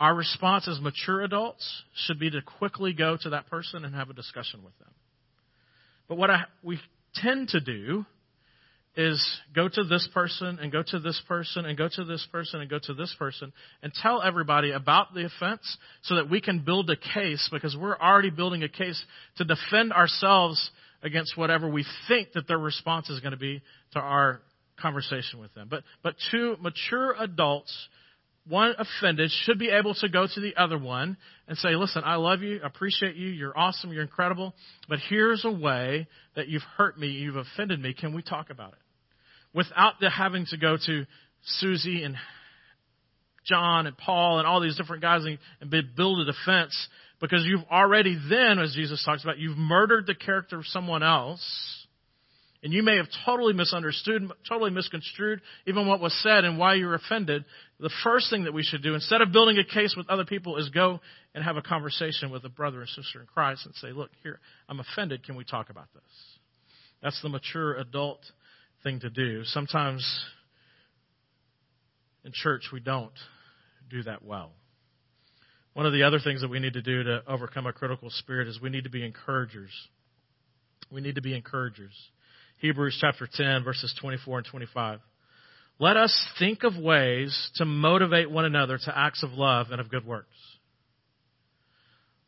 our 0.00 0.14
response 0.14 0.68
as 0.68 0.80
mature 0.80 1.22
adults 1.22 1.82
should 2.06 2.18
be 2.18 2.30
to 2.30 2.40
quickly 2.40 2.92
go 2.92 3.16
to 3.20 3.30
that 3.30 3.48
person 3.48 3.84
and 3.84 3.94
have 3.94 4.08
a 4.08 4.14
discussion 4.14 4.62
with 4.62 4.78
them. 4.78 4.90
But 6.08 6.16
what 6.16 6.30
I, 6.30 6.44
we 6.62 6.78
tend 7.14 7.48
to 7.48 7.60
do 7.60 8.06
is 8.96 9.24
go 9.54 9.68
to 9.68 9.84
this 9.84 10.08
person 10.12 10.58
and 10.60 10.72
go 10.72 10.82
to 10.82 10.98
this 10.98 11.20
person 11.28 11.64
and 11.64 11.78
go 11.78 11.88
to 11.94 12.04
this 12.04 12.26
person 12.32 12.60
and 12.60 12.68
go 12.68 12.78
to 12.82 12.94
this 12.94 13.14
person 13.18 13.52
and 13.82 13.92
tell 13.94 14.22
everybody 14.22 14.72
about 14.72 15.14
the 15.14 15.24
offense 15.24 15.76
so 16.02 16.16
that 16.16 16.28
we 16.28 16.40
can 16.40 16.64
build 16.64 16.90
a 16.90 16.96
case 16.96 17.48
because 17.52 17.76
we're 17.76 17.98
already 17.98 18.30
building 18.30 18.62
a 18.62 18.68
case 18.68 19.00
to 19.36 19.44
defend 19.44 19.92
ourselves 19.92 20.70
against 21.02 21.36
whatever 21.36 21.68
we 21.68 21.84
think 22.08 22.32
that 22.32 22.48
their 22.48 22.58
response 22.58 23.08
is 23.08 23.20
going 23.20 23.32
to 23.32 23.38
be 23.38 23.62
to 23.92 24.00
our 24.00 24.40
conversation 24.80 25.40
with 25.40 25.54
them. 25.54 25.68
But, 25.70 25.84
but 26.02 26.14
two 26.30 26.56
mature 26.60 27.14
adults, 27.18 27.72
one 28.48 28.74
offended, 28.78 29.30
should 29.44 29.58
be 29.58 29.70
able 29.70 29.94
to 29.94 30.08
go 30.08 30.26
to 30.26 30.40
the 30.40 30.56
other 30.56 30.78
one 30.78 31.16
and 31.46 31.58
say, 31.58 31.76
listen, 31.76 32.02
I 32.04 32.16
love 32.16 32.42
you, 32.42 32.60
appreciate 32.62 33.16
you, 33.16 33.28
you're 33.28 33.56
awesome, 33.56 33.92
you're 33.92 34.02
incredible, 34.02 34.54
but 34.88 34.98
here's 35.08 35.44
a 35.44 35.50
way 35.50 36.08
that 36.36 36.48
you've 36.48 36.62
hurt 36.76 36.98
me, 36.98 37.08
you've 37.08 37.36
offended 37.36 37.80
me. 37.80 37.94
Can 37.94 38.14
we 38.14 38.22
talk 38.22 38.50
about 38.50 38.72
it? 38.72 38.78
without 39.54 39.94
the 40.00 40.10
having 40.10 40.46
to 40.46 40.56
go 40.56 40.76
to 40.86 41.06
Susie 41.42 42.02
and 42.02 42.16
John 43.44 43.86
and 43.86 43.96
Paul 43.96 44.38
and 44.38 44.46
all 44.46 44.60
these 44.60 44.76
different 44.76 45.02
guys 45.02 45.24
and, 45.24 45.38
and 45.60 45.96
build 45.96 46.20
a 46.20 46.24
defense 46.24 46.76
because 47.20 47.44
you've 47.44 47.64
already 47.70 48.16
then, 48.28 48.58
as 48.58 48.74
Jesus 48.74 49.02
talks 49.04 49.24
about, 49.24 49.38
you've 49.38 49.56
murdered 49.56 50.06
the 50.06 50.14
character 50.14 50.58
of 50.58 50.66
someone 50.66 51.02
else. 51.02 51.77
And 52.62 52.72
you 52.72 52.82
may 52.82 52.96
have 52.96 53.06
totally 53.24 53.52
misunderstood, 53.52 54.28
totally 54.48 54.72
misconstrued 54.72 55.40
even 55.66 55.86
what 55.86 56.00
was 56.00 56.12
said 56.22 56.44
and 56.44 56.58
why 56.58 56.74
you're 56.74 56.94
offended. 56.94 57.44
The 57.78 57.90
first 58.02 58.30
thing 58.30 58.44
that 58.44 58.52
we 58.52 58.64
should 58.64 58.82
do, 58.82 58.94
instead 58.94 59.20
of 59.20 59.30
building 59.30 59.58
a 59.58 59.64
case 59.64 59.94
with 59.96 60.08
other 60.10 60.24
people, 60.24 60.56
is 60.56 60.68
go 60.68 61.00
and 61.34 61.44
have 61.44 61.56
a 61.56 61.62
conversation 61.62 62.30
with 62.32 62.44
a 62.44 62.48
brother 62.48 62.82
or 62.82 62.86
sister 62.86 63.20
in 63.20 63.26
Christ 63.26 63.64
and 63.64 63.74
say, 63.76 63.92
look, 63.92 64.10
here, 64.24 64.40
I'm 64.68 64.80
offended. 64.80 65.24
Can 65.24 65.36
we 65.36 65.44
talk 65.44 65.70
about 65.70 65.86
this? 65.94 66.02
That's 67.00 67.22
the 67.22 67.28
mature 67.28 67.74
adult 67.74 68.20
thing 68.82 68.98
to 69.00 69.10
do. 69.10 69.44
Sometimes 69.44 70.04
in 72.24 72.32
church 72.32 72.70
we 72.72 72.80
don't 72.80 73.12
do 73.88 74.02
that 74.02 74.24
well. 74.24 74.50
One 75.74 75.86
of 75.86 75.92
the 75.92 76.02
other 76.02 76.18
things 76.18 76.40
that 76.40 76.48
we 76.48 76.58
need 76.58 76.72
to 76.72 76.82
do 76.82 77.04
to 77.04 77.22
overcome 77.28 77.66
a 77.66 77.72
critical 77.72 78.10
spirit 78.10 78.48
is 78.48 78.60
we 78.60 78.68
need 78.68 78.84
to 78.84 78.90
be 78.90 79.04
encouragers. 79.04 79.70
We 80.90 81.00
need 81.00 81.14
to 81.14 81.22
be 81.22 81.36
encouragers. 81.36 81.92
Hebrews 82.60 82.98
chapter 83.00 83.28
10, 83.32 83.62
verses 83.62 83.94
24 84.00 84.38
and 84.38 84.46
25. 84.46 85.00
let 85.78 85.96
us 85.96 86.28
think 86.38 86.64
of 86.64 86.76
ways 86.76 87.50
to 87.54 87.64
motivate 87.64 88.30
one 88.30 88.44
another 88.44 88.78
to 88.78 88.98
acts 88.98 89.22
of 89.22 89.32
love 89.32 89.68
and 89.70 89.80
of 89.80 89.88
good 89.88 90.04
works. 90.04 90.34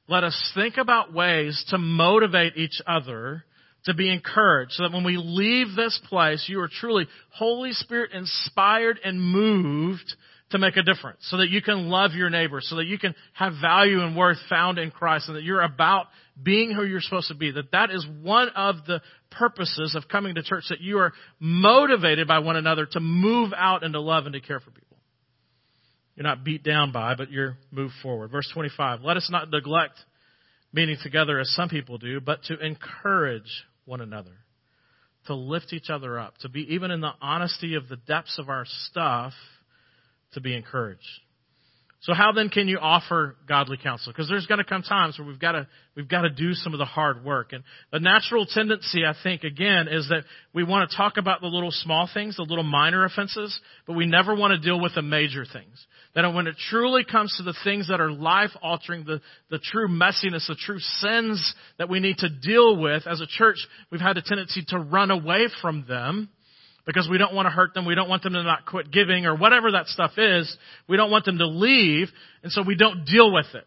Let 0.07 0.23
us 0.23 0.53
think 0.55 0.77
about 0.77 1.13
ways 1.13 1.65
to 1.69 1.79
motivate 1.79 2.57
each 2.57 2.81
other 2.87 3.45
to 3.85 3.95
be 3.95 4.13
encouraged 4.13 4.73
so 4.73 4.85
that 4.85 4.93
when 4.93 5.05
we 5.05 5.17
leave 5.17 5.75
this 5.75 6.01
place, 6.09 6.45
you 6.49 6.61
are 6.61 6.69
truly 6.69 7.07
Holy 7.31 7.73
Spirit 7.73 8.13
inspired 8.13 9.01
and 9.03 9.21
moved 9.21 10.15
to 10.51 10.59
make 10.59 10.77
a 10.77 10.83
difference 10.83 11.19
so 11.31 11.37
that 11.39 11.49
you 11.49 11.63
can 11.63 11.89
love 11.89 12.13
your 12.13 12.29
neighbor, 12.29 12.61
so 12.61 12.77
that 12.77 12.87
you 12.87 12.99
can 12.99 13.15
have 13.35 13.55
value 13.61 14.03
and 14.03 14.17
worth 14.17 14.39
found 14.49 14.79
in 14.79 14.91
Christ 14.91 15.29
and 15.29 15.37
that 15.37 15.45
you're 15.45 15.63
about 15.63 16.07
being 16.43 16.73
who 16.73 16.85
you're 16.85 17.01
supposed 17.01 17.29
to 17.29 17.35
be. 17.35 17.53
That 17.53 17.71
that 17.73 17.91
is 17.91 18.07
one 18.23 18.49
of 18.51 18.77
the 18.87 19.01
purposes 19.31 19.95
of 19.95 20.09
coming 20.09 20.35
to 20.35 20.43
church, 20.43 20.65
that 20.71 20.81
you 20.81 20.99
are 20.99 21.13
motivated 21.39 22.27
by 22.27 22.41
one 22.41 22.57
another 22.57 22.87
to 22.87 23.01
move 23.01 23.53
out 23.57 23.85
into 23.85 24.01
love 24.01 24.27
and 24.27 24.33
to 24.33 24.41
care 24.41 24.61
for 24.61 24.71
people. 24.71 24.99
You're 26.17 26.25
not 26.25 26.45
beat 26.45 26.65
down 26.65 26.93
by, 26.93 27.15
but 27.15 27.31
you're 27.31 27.57
moved 27.71 27.95
forward. 28.03 28.31
Verse 28.31 28.51
25. 28.53 29.03
Let 29.03 29.17
us 29.17 29.29
not 29.31 29.51
neglect 29.51 29.95
meeting 30.73 30.97
together 31.03 31.39
as 31.39 31.51
some 31.55 31.69
people 31.69 31.99
do, 31.99 32.21
but 32.21 32.43
to 32.45 32.59
encourage 32.59 33.65
one 33.85 34.01
another, 34.01 34.37
to 35.27 35.35
lift 35.35 35.73
each 35.73 35.91
other 35.91 36.19
up, 36.19 36.37
to 36.39 36.49
be 36.49 36.75
even 36.75 36.91
in 36.91 37.01
the 37.01 37.13
honesty 37.21 37.75
of 37.75 37.89
the 37.89 37.97
depths 37.97 38.39
of 38.39 38.49
our 38.49 38.65
stuff, 38.67 39.33
to 40.33 40.41
be 40.41 40.55
encouraged. 40.55 41.07
So 42.03 42.15
how 42.15 42.33
then 42.33 42.49
can 42.49 42.67
you 42.67 42.79
offer 42.79 43.37
godly 43.47 43.77
counsel? 43.77 44.11
Because 44.11 44.27
there's 44.27 44.47
going 44.47 44.59
to 44.59 44.65
come 44.65 44.83
times 44.83 45.19
where 45.19 45.29
we've 45.29 45.39
got 45.39 45.53
to 45.53 45.69
we've 45.95 46.09
got 46.09 46.23
to 46.23 46.31
do 46.31 46.55
some 46.55 46.73
of 46.73 46.79
the 46.79 46.87
hard 46.87 47.23
work. 47.23 47.53
And 47.53 47.63
the 47.93 48.01
natural 48.01 48.47
tendency, 48.47 49.05
I 49.05 49.13
think, 49.23 49.45
again, 49.45 49.87
is 49.87 50.09
that 50.09 50.23
we 50.55 50.65
want 50.65 50.91
to 50.91 50.97
talk 50.97 51.19
about 51.19 51.43
the 51.43 51.49
little 51.49 51.71
small 51.71 52.09
things, 52.13 52.37
the 52.37 52.43
little 52.43 52.65
minor 52.65 53.05
offenses, 53.05 53.59
but 53.87 53.97
we 53.97 54.07
never 54.07 54.35
want 54.35 54.53
to 54.53 54.67
deal 54.67 54.81
with 54.81 54.95
the 54.95 55.03
major 55.03 55.45
things. 55.45 55.87
That 56.15 56.27
when 56.33 56.47
it 56.47 56.57
truly 56.71 57.05
comes 57.05 57.35
to 57.37 57.43
the 57.43 57.55
things 57.65 57.89
that 57.89 58.01
are 58.01 58.11
life 58.11 58.51
altering, 58.63 59.05
the, 59.05 59.21
the 59.51 59.59
true 59.59 59.87
messiness, 59.87 60.49
the 60.49 60.57
true 60.59 60.79
sins 60.79 61.55
that 61.79 61.91
we 61.91 62.01
need 62.01 62.17
to 62.19 62.31
deal 62.31 62.81
with 62.81 63.07
as 63.07 63.21
a 63.21 63.27
church, 63.27 63.59
we've 63.93 64.01
had 64.01 64.17
a 64.17 64.23
tendency 64.23 64.65
to 64.69 64.79
run 64.79 65.11
away 65.11 65.49
from 65.61 65.85
them 65.87 66.31
because 66.91 67.09
we 67.09 67.19
don't 67.19 67.35
want 67.35 67.47
to 67.47 67.51
hurt 67.51 67.73
them. 67.73 67.87
We 67.87 67.95
don't 67.95 68.09
want 68.09 68.25
them 68.25 68.33
to 68.33 68.43
not 68.43 68.67
quit 68.67 68.91
giving 68.91 69.25
or 69.25 69.37
whatever 69.37 69.71
that 69.73 69.87
stuff 69.87 70.13
is. 70.17 70.57
We 70.89 70.97
don't 70.97 71.13
want 71.13 71.25
them 71.25 71.39
to 71.39 71.47
leave. 71.47 72.09
And 72.43 72.51
so 72.51 72.63
we 72.67 72.75
don't 72.75 73.05
deal 73.05 73.33
with 73.33 73.47
it. 73.55 73.65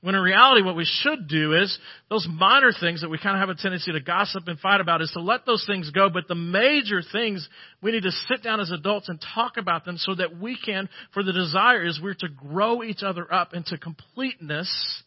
When 0.00 0.14
in 0.14 0.22
reality, 0.22 0.62
what 0.62 0.76
we 0.76 0.86
should 0.86 1.28
do 1.28 1.52
is 1.54 1.76
those 2.08 2.26
minor 2.30 2.70
things 2.72 3.02
that 3.02 3.10
we 3.10 3.18
kind 3.18 3.36
of 3.36 3.46
have 3.46 3.54
a 3.54 3.60
tendency 3.60 3.92
to 3.92 4.00
gossip 4.00 4.44
and 4.46 4.58
fight 4.58 4.80
about 4.80 5.02
is 5.02 5.10
to 5.12 5.20
let 5.20 5.44
those 5.44 5.64
things 5.66 5.90
go. 5.90 6.08
But 6.08 6.26
the 6.26 6.36
major 6.36 7.02
things, 7.12 7.46
we 7.82 7.90
need 7.90 8.04
to 8.04 8.12
sit 8.12 8.42
down 8.42 8.60
as 8.60 8.70
adults 8.70 9.10
and 9.10 9.22
talk 9.34 9.58
about 9.58 9.84
them 9.84 9.98
so 9.98 10.14
that 10.14 10.38
we 10.38 10.56
can, 10.56 10.88
for 11.12 11.22
the 11.22 11.32
desire 11.34 11.84
is 11.84 12.00
we're 12.02 12.14
to 12.14 12.28
grow 12.28 12.82
each 12.82 13.02
other 13.02 13.30
up 13.30 13.52
into 13.52 13.76
completeness 13.76 15.02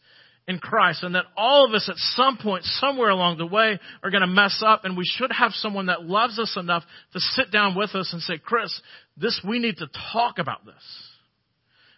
in 0.48 0.58
Christ 0.58 1.02
and 1.02 1.14
that 1.14 1.24
all 1.36 1.66
of 1.66 1.74
us 1.74 1.88
at 1.88 1.96
some 1.96 2.36
point, 2.36 2.64
somewhere 2.64 3.10
along 3.10 3.38
the 3.38 3.46
way, 3.46 3.78
are 4.02 4.10
going 4.10 4.22
to 4.22 4.26
mess 4.26 4.62
up 4.64 4.84
and 4.84 4.96
we 4.96 5.04
should 5.04 5.30
have 5.32 5.52
someone 5.52 5.86
that 5.86 6.04
loves 6.04 6.38
us 6.38 6.56
enough 6.56 6.82
to 7.12 7.20
sit 7.20 7.52
down 7.52 7.76
with 7.76 7.94
us 7.94 8.12
and 8.12 8.20
say, 8.22 8.38
Chris, 8.38 8.80
this, 9.16 9.40
we 9.46 9.58
need 9.58 9.76
to 9.76 9.88
talk 10.12 10.38
about 10.38 10.64
this. 10.64 10.74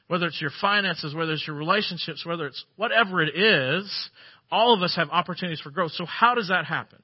Whether 0.08 0.26
it's 0.26 0.40
your 0.40 0.50
finances, 0.60 1.14
whether 1.14 1.32
it's 1.32 1.46
your 1.46 1.56
relationships, 1.56 2.26
whether 2.26 2.46
it's 2.46 2.62
whatever 2.76 3.22
it 3.22 3.34
is, 3.34 4.10
all 4.50 4.74
of 4.74 4.82
us 4.82 4.94
have 4.96 5.08
opportunities 5.10 5.60
for 5.60 5.70
growth. 5.70 5.92
So 5.92 6.04
how 6.04 6.34
does 6.34 6.48
that 6.48 6.66
happen? 6.66 7.02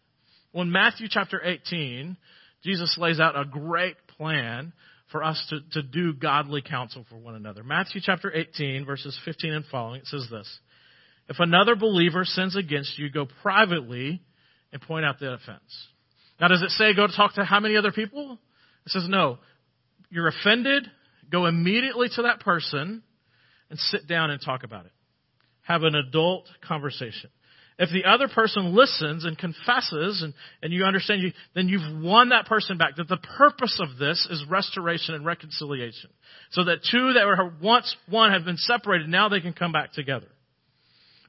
Well, 0.53 0.62
in 0.62 0.72
Matthew 0.72 1.07
chapter 1.09 1.40
18, 1.42 2.16
Jesus 2.62 2.96
lays 2.98 3.18
out 3.18 3.38
a 3.38 3.46
great 3.46 3.96
plan 4.18 4.74
for 5.11 5.24
us 5.24 5.44
to, 5.48 5.61
to 5.72 5.83
do 5.83 6.12
godly 6.12 6.62
counsel 6.62 7.07
for 7.09 7.16
one 7.16 7.35
another. 7.35 7.64
Matthew 7.64 8.03
chapter 8.05 8.33
18, 8.33 8.85
verses 8.85 9.18
15 9.24 9.53
and 9.53 9.64
following, 9.70 10.00
it 10.00 10.07
says 10.07 10.26
this. 10.31 10.46
If 11.31 11.37
another 11.38 11.77
believer 11.77 12.25
sins 12.25 12.57
against 12.57 12.99
you, 12.99 13.09
go 13.09 13.27
privately 13.43 14.21
and 14.73 14.83
point 14.83 15.05
out 15.05 15.21
the 15.21 15.33
offense. 15.33 15.87
Now, 16.40 16.49
does 16.49 16.61
it 16.61 16.71
say 16.71 16.93
go 16.93 17.07
talk 17.07 17.35
to 17.35 17.45
how 17.45 17.61
many 17.61 17.77
other 17.77 17.93
people? 17.93 18.38
It 18.85 18.90
says 18.90 19.07
no. 19.09 19.38
You're 20.11 20.27
offended, 20.27 20.88
go 21.31 21.47
immediately 21.47 22.09
to 22.16 22.23
that 22.23 22.40
person 22.40 23.05
and 23.71 23.79
sit 23.79 24.09
down 24.09 24.31
and 24.31 24.40
talk 24.45 24.64
about 24.64 24.87
it. 24.87 24.93
Have 25.62 25.85
an 25.85 25.95
adult 25.95 26.49
conversation. 26.66 27.31
If 27.79 27.90
the 27.90 28.11
other 28.11 28.27
person 28.27 28.75
listens 28.75 29.25
and 29.25 29.38
confesses 29.38 30.23
and, 30.23 30.35
and 30.62 30.73
you 30.73 30.85
understand 30.85 31.23
you, 31.23 31.31
then 31.55 31.69
you've 31.69 32.03
won 32.03 32.31
that 32.31 32.47
person 32.47 32.77
back. 32.77 32.97
That 32.97 33.09
the 33.09 33.16
purpose 33.38 33.81
of 33.81 33.99
this 33.99 34.27
is 34.29 34.45
restoration 34.51 35.14
and 35.14 35.25
reconciliation. 35.25 36.11
So 36.51 36.64
that 36.64 36.81
two 36.90 37.12
that 37.12 37.25
were 37.25 37.53
once 37.62 37.95
one 38.09 38.33
have 38.33 38.45
been 38.45 38.57
separated, 38.57 39.09
now 39.09 39.29
they 39.29 39.40
can 39.40 39.53
come 39.53 39.71
back 39.71 39.93
together. 39.93 40.27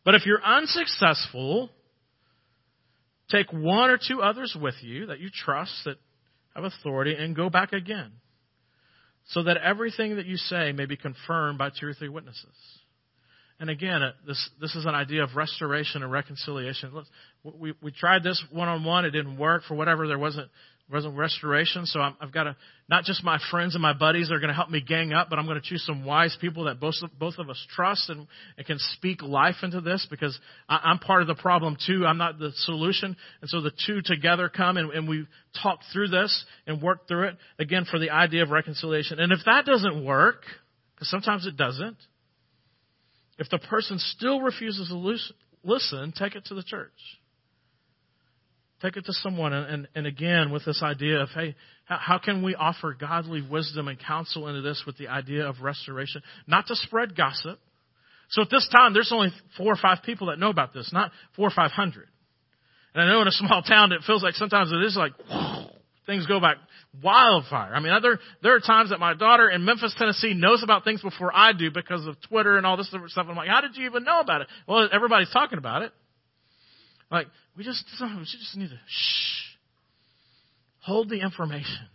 But 0.03 0.15
if 0.15 0.25
you're 0.25 0.43
unsuccessful, 0.43 1.69
take 3.29 3.51
one 3.51 3.89
or 3.89 3.97
two 3.97 4.21
others 4.21 4.55
with 4.59 4.75
you 4.81 5.07
that 5.07 5.19
you 5.19 5.29
trust, 5.33 5.73
that 5.85 5.97
have 6.55 6.63
authority, 6.63 7.15
and 7.15 7.35
go 7.35 7.49
back 7.49 7.73
again. 7.73 8.11
So 9.27 9.43
that 9.43 9.57
everything 9.57 10.15
that 10.15 10.25
you 10.25 10.37
say 10.37 10.71
may 10.71 10.85
be 10.85 10.97
confirmed 10.97 11.57
by 11.57 11.69
two 11.69 11.87
or 11.87 11.93
three 11.93 12.09
witnesses. 12.09 12.45
And 13.59 13.69
again, 13.69 14.01
uh, 14.01 14.13
this, 14.25 14.49
this 14.59 14.75
is 14.75 14.85
an 14.85 14.95
idea 14.95 15.23
of 15.23 15.35
restoration 15.35 16.01
and 16.01 16.11
reconciliation. 16.11 16.91
We, 17.43 17.75
we 17.79 17.91
tried 17.91 18.23
this 18.23 18.43
one 18.49 18.67
on 18.67 18.83
one. 18.83 19.05
It 19.05 19.11
didn't 19.11 19.37
work 19.37 19.61
for 19.67 19.75
whatever. 19.75 20.07
There 20.07 20.17
wasn't 20.17 20.49
restoration. 20.91 21.85
So 21.85 21.99
i 21.99 22.13
have 22.19 22.33
got 22.33 22.43
to, 22.43 22.55
not 22.89 23.03
just 23.05 23.23
my 23.23 23.39
friends 23.49 23.75
and 23.75 23.81
my 23.81 23.93
buddies 23.93 24.31
are 24.31 24.39
going 24.39 24.49
to 24.49 24.53
help 24.53 24.69
me 24.69 24.81
gang 24.81 25.13
up, 25.13 25.29
but 25.29 25.39
I'm 25.39 25.45
going 25.45 25.59
to 25.59 25.67
choose 25.67 25.85
some 25.85 26.05
wise 26.05 26.37
people 26.39 26.65
that 26.65 26.79
both, 26.79 26.95
both 27.17 27.37
of 27.37 27.49
us 27.49 27.65
trust 27.75 28.09
and, 28.09 28.27
and 28.57 28.67
can 28.67 28.77
speak 28.77 29.21
life 29.21 29.55
into 29.63 29.81
this 29.81 30.05
because 30.09 30.37
I, 30.67 30.79
I'm 30.83 30.99
part 30.99 31.21
of 31.21 31.27
the 31.27 31.35
problem 31.35 31.77
too. 31.85 32.05
I'm 32.05 32.17
not 32.17 32.39
the 32.39 32.51
solution. 32.55 33.15
And 33.41 33.49
so 33.49 33.61
the 33.61 33.71
two 33.85 34.01
together 34.03 34.49
come 34.49 34.77
and, 34.77 34.91
and 34.91 35.07
we 35.07 35.25
talk 35.61 35.79
through 35.93 36.09
this 36.09 36.45
and 36.67 36.81
work 36.81 37.07
through 37.07 37.29
it 37.29 37.37
again 37.57 37.85
for 37.89 37.99
the 37.99 38.09
idea 38.09 38.43
of 38.43 38.49
reconciliation. 38.49 39.19
And 39.19 39.31
if 39.31 39.39
that 39.45 39.65
doesn't 39.65 40.05
work, 40.05 40.43
because 40.95 41.09
sometimes 41.09 41.45
it 41.47 41.57
doesn't, 41.57 41.97
if 43.39 43.49
the 43.49 43.59
person 43.59 43.97
still 43.97 44.41
refuses 44.41 44.89
to 44.89 45.17
listen, 45.63 46.13
take 46.15 46.35
it 46.35 46.45
to 46.45 46.53
the 46.53 46.63
church. 46.63 46.91
Take 48.81 48.97
it 48.97 49.05
to 49.05 49.13
someone. 49.13 49.53
And, 49.53 49.67
and, 49.67 49.87
and 49.95 50.07
again, 50.07 50.51
with 50.51 50.65
this 50.65 50.81
idea 50.83 51.21
of, 51.21 51.29
hey, 51.29 51.55
how, 51.85 51.97
how 51.97 52.17
can 52.17 52.43
we 52.43 52.55
offer 52.55 52.95
godly 52.99 53.41
wisdom 53.41 53.87
and 53.87 53.99
counsel 53.99 54.47
into 54.47 54.61
this 54.61 54.83
with 54.85 54.97
the 54.97 55.07
idea 55.07 55.47
of 55.47 55.61
restoration? 55.61 56.21
Not 56.47 56.67
to 56.67 56.75
spread 56.75 57.15
gossip. 57.15 57.59
So 58.29 58.41
at 58.41 58.49
this 58.49 58.67
time, 58.75 58.93
there's 58.93 59.11
only 59.11 59.29
four 59.57 59.73
or 59.73 59.75
five 59.75 59.99
people 60.03 60.27
that 60.27 60.39
know 60.39 60.49
about 60.49 60.73
this, 60.73 60.91
not 60.93 61.11
four 61.35 61.47
or 61.47 61.51
five 61.51 61.71
hundred. 61.71 62.07
And 62.93 63.03
I 63.03 63.07
know 63.07 63.21
in 63.21 63.27
a 63.27 63.31
small 63.31 63.61
town, 63.67 63.91
it 63.91 64.01
feels 64.07 64.23
like 64.23 64.35
sometimes 64.35 64.71
it 64.71 64.81
is 64.83 64.97
like, 64.97 65.13
things 66.05 66.25
go 66.25 66.39
back 66.39 66.57
wildfire. 67.03 67.73
I 67.73 67.79
mean, 67.79 67.93
there, 68.01 68.19
there 68.41 68.55
are 68.55 68.59
times 68.59 68.89
that 68.89 68.99
my 68.99 69.13
daughter 69.13 69.49
in 69.49 69.63
Memphis, 69.63 69.95
Tennessee 69.97 70.33
knows 70.33 70.63
about 70.63 70.83
things 70.83 71.01
before 71.01 71.31
I 71.33 71.53
do 71.53 71.71
because 71.71 72.05
of 72.05 72.15
Twitter 72.27 72.57
and 72.57 72.65
all 72.65 72.77
this 72.77 72.89
different 72.89 73.11
stuff. 73.11 73.27
I'm 73.29 73.35
like, 73.35 73.47
how 73.47 73.61
did 73.61 73.77
you 73.77 73.85
even 73.85 74.03
know 74.03 74.19
about 74.19 74.41
it? 74.41 74.47
Well, 74.67 74.89
everybody's 74.91 75.31
talking 75.31 75.57
about 75.57 75.83
it. 75.83 75.91
Like, 77.11 77.27
we 77.57 77.63
just, 77.63 77.83
we 77.99 78.23
just 78.23 78.55
need 78.55 78.69
to 78.69 78.79
shh. 78.87 79.57
Hold 80.83 81.09
the 81.09 81.19
information. 81.19 81.87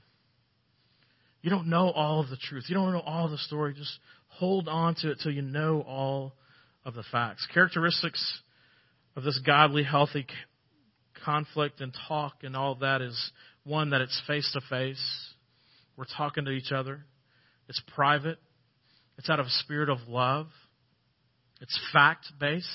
You 1.42 1.50
don't 1.50 1.68
know 1.68 1.90
all 1.90 2.20
of 2.20 2.28
the 2.28 2.36
truth. 2.36 2.64
You 2.68 2.74
don't 2.74 2.92
know 2.92 3.00
all 3.00 3.28
the 3.28 3.38
story. 3.38 3.74
Just 3.74 3.98
hold 4.28 4.68
on 4.68 4.94
to 4.96 5.10
it 5.10 5.18
till 5.22 5.32
you 5.32 5.42
know 5.42 5.80
all 5.80 6.34
of 6.84 6.94
the 6.94 7.04
facts. 7.10 7.46
Characteristics 7.52 8.40
of 9.16 9.24
this 9.24 9.40
godly, 9.44 9.82
healthy 9.82 10.26
conflict 11.24 11.80
and 11.80 11.92
talk 12.06 12.34
and 12.42 12.54
all 12.54 12.76
that 12.76 13.00
is 13.00 13.32
one 13.64 13.90
that 13.90 14.00
it's 14.00 14.20
face 14.26 14.48
to 14.52 14.60
face. 14.68 15.02
We're 15.96 16.04
talking 16.16 16.44
to 16.44 16.50
each 16.50 16.72
other. 16.72 17.04
It's 17.68 17.82
private. 17.94 18.38
It's 19.18 19.30
out 19.30 19.40
of 19.40 19.46
a 19.46 19.50
spirit 19.50 19.88
of 19.88 19.98
love. 20.06 20.48
It's 21.60 21.78
fact 21.92 22.26
based 22.38 22.66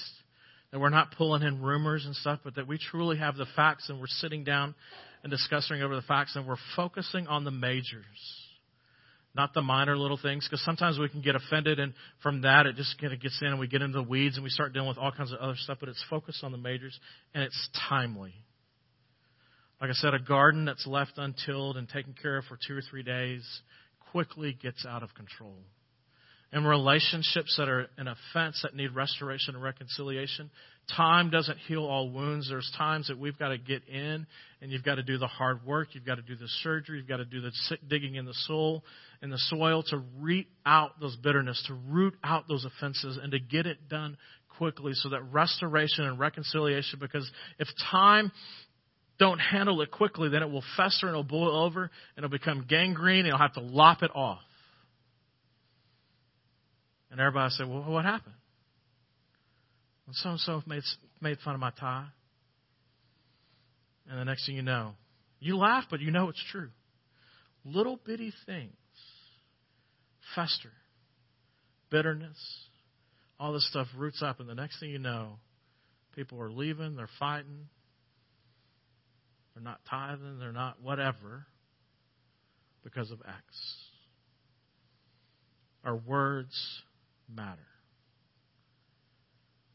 that 0.72 0.80
we're 0.80 0.90
not 0.90 1.12
pulling 1.18 1.44
in 1.44 1.62
rumors 1.62 2.06
and 2.06 2.16
stuff, 2.16 2.40
but 2.44 2.56
that 2.56 2.68
we 2.68 2.78
truly 2.78 3.18
have 3.18 3.36
the 3.36 3.46
facts 3.56 3.90
and 3.90 4.00
we're 4.00 4.08
sitting 4.08 4.44
down 4.44 4.74
and 5.24 5.30
discussing 5.30 5.82
over 5.82 5.96
the 5.96 6.02
facts 6.02 6.36
and 6.36 6.48
we're 6.48 6.56
focusing 6.76 7.28
on 7.28 7.44
the 7.44 7.52
majors, 7.52 8.06
not 9.36 9.54
the 9.54 9.62
minor 9.62 9.98
little 9.98 10.20
things, 10.22 10.48
because 10.48 10.64
sometimes 10.64 10.98
we 10.98 11.10
can 11.10 11.22
get 11.22 11.36
offended 11.36 11.80
and 11.80 11.94
from 12.24 12.42
that 12.42 12.66
it 12.66 12.76
just 12.76 13.00
kind 13.00 13.14
of 13.14 13.22
gets 13.22 13.38
in 13.42 13.48
and 13.50 13.60
we 13.60 13.68
get 13.68 13.82
into 13.82 13.98
the 13.98 14.08
weeds 14.08 14.38
and 14.38 14.44
we 14.44 14.50
start 14.50 14.74
dealing 14.74 14.88
with 14.88 14.98
all 14.98 15.12
kinds 15.12 15.34
of 15.34 15.40
other 15.40 15.56
stuff, 15.58 15.78
but 15.80 15.90
it's 15.90 16.04
focused 16.10 16.44
on 16.44 16.52
the 16.52 16.58
majors 16.58 16.98
and 17.34 17.44
it's 17.44 17.70
timely. 17.90 18.34
Like 19.82 19.90
I 19.90 19.94
said, 19.94 20.14
a 20.14 20.20
garden 20.20 20.66
that's 20.66 20.88
left 20.88 21.14
untilled 21.18 21.76
and 21.76 21.90
taken 21.90 22.14
care 22.22 22.38
of 22.38 22.46
for 22.46 22.58
two 22.68 22.78
or 22.78 22.82
three 22.82 23.04
days 23.04 23.44
quickly 24.12 24.54
gets 24.62 24.86
out 24.86 25.04
of 25.04 25.14
control 25.16 25.58
and 26.52 26.68
relationships 26.68 27.56
that 27.58 27.70
are 27.70 27.88
an 27.98 28.08
offense 28.08 28.60
that 28.64 28.76
need 28.76 28.94
restoration 28.94 29.56
and 29.56 29.64
reconciliation 29.64 30.50
time 30.96 31.30
doesn't 31.30 31.58
heal 31.68 31.84
all 31.84 32.10
wounds. 32.10 32.50
There's 32.50 32.70
times 32.78 33.08
that 33.08 33.18
we've 33.18 33.38
got 33.38 33.50
to 33.50 33.58
get 33.58 33.88
in 33.88 34.26
and 34.62 34.72
you've 34.72 34.84
got 34.84 34.96
to 34.96 35.04
do 35.04 35.18
the 35.18 35.28
hard 35.28 35.66
work. 35.66 35.90
You've 35.94 36.06
got 36.06 36.16
to 36.16 36.22
do 36.22 36.36
the 36.36 36.48
surgery. 36.64 36.98
You've 36.98 37.08
got 37.08 37.18
to 37.18 37.26
do 37.26 37.42
the 37.42 37.52
digging 37.88 38.16
in 38.16 38.26
the 38.26 38.34
soul, 38.34 38.84
in 39.22 39.30
the 39.30 39.38
soil 39.38 39.84
to 39.84 40.04
root 40.20 40.48
out 40.66 41.00
those 41.00 41.16
bitterness, 41.16 41.64
to 41.68 41.74
root 41.74 42.16
out 42.24 42.48
those 42.48 42.66
offenses 42.66 43.18
and 43.22 43.32
to 43.32 43.40
get 43.40 43.66
it 43.66 43.90
done 43.90 44.18
quickly 44.58 44.94
so 44.94 45.10
that 45.10 45.22
restoration 45.32 46.06
and 46.06 46.20
reconciliation, 46.20 47.00
because 47.00 47.30
if 47.58 47.68
time 47.90 48.32
don't 49.18 49.40
handle 49.40 49.82
it 49.82 49.92
quickly, 49.92 50.30
then 50.30 50.42
it 50.42 50.50
will 50.50 50.64
fester 50.76 51.08
and 51.08 51.14
it'll 51.14 51.24
boil 51.24 51.56
over 51.64 51.84
and 51.84 52.26
it'll 52.26 52.30
become 52.30 52.66
gangrene 52.68 53.20
and 53.20 53.28
you'll 53.28 53.38
have 53.38 53.54
to 53.54 53.62
lop 53.62 54.04
it 54.04 54.12
off. 54.14 54.40
And 57.12 57.20
everybody 57.20 57.52
said, 57.52 57.68
well, 57.68 57.84
what 57.84 58.06
happened? 58.06 58.36
And 60.08 60.16
so 60.16 60.30
and 60.32 60.40
so 60.40 60.64
made, 60.66 60.84
made 61.20 61.38
fun 61.44 61.54
of 61.54 61.60
my 61.60 61.72
tie. 61.72 62.08
And 64.10 64.20
the 64.20 64.26
next 64.26 64.46
thing 64.46 64.56
you 64.56 64.62
know, 64.62 64.94
you 65.40 65.58
laugh, 65.58 65.86
but 65.90 66.00
you 66.00 66.12
know 66.12 66.30
it's 66.30 66.44
true. 66.52 66.70
Little 67.64 68.00
bitty 68.04 68.34
things 68.46 68.74
fester. 70.36 70.72
Bitterness, 71.90 72.38
all 73.40 73.54
this 73.54 73.68
stuff 73.70 73.88
roots 73.98 74.24
up, 74.24 74.40
and 74.40 74.48
the 74.48 74.56
next 74.56 74.80
thing 74.80 74.92
you 74.92 75.00
know, 75.00 75.40
people 76.16 76.42
are 76.42 76.50
leaving, 76.50 76.96
they're 76.96 77.10
fighting, 77.20 77.68
they're 79.54 79.64
not 79.64 79.82
tithing, 79.90 80.40
they're 80.40 80.54
not 80.54 80.82
whatever 80.82 81.46
because 82.84 83.12
of 83.12 83.20
X. 83.28 83.44
Our 85.84 85.98
words 85.98 86.56
matter. 87.36 87.60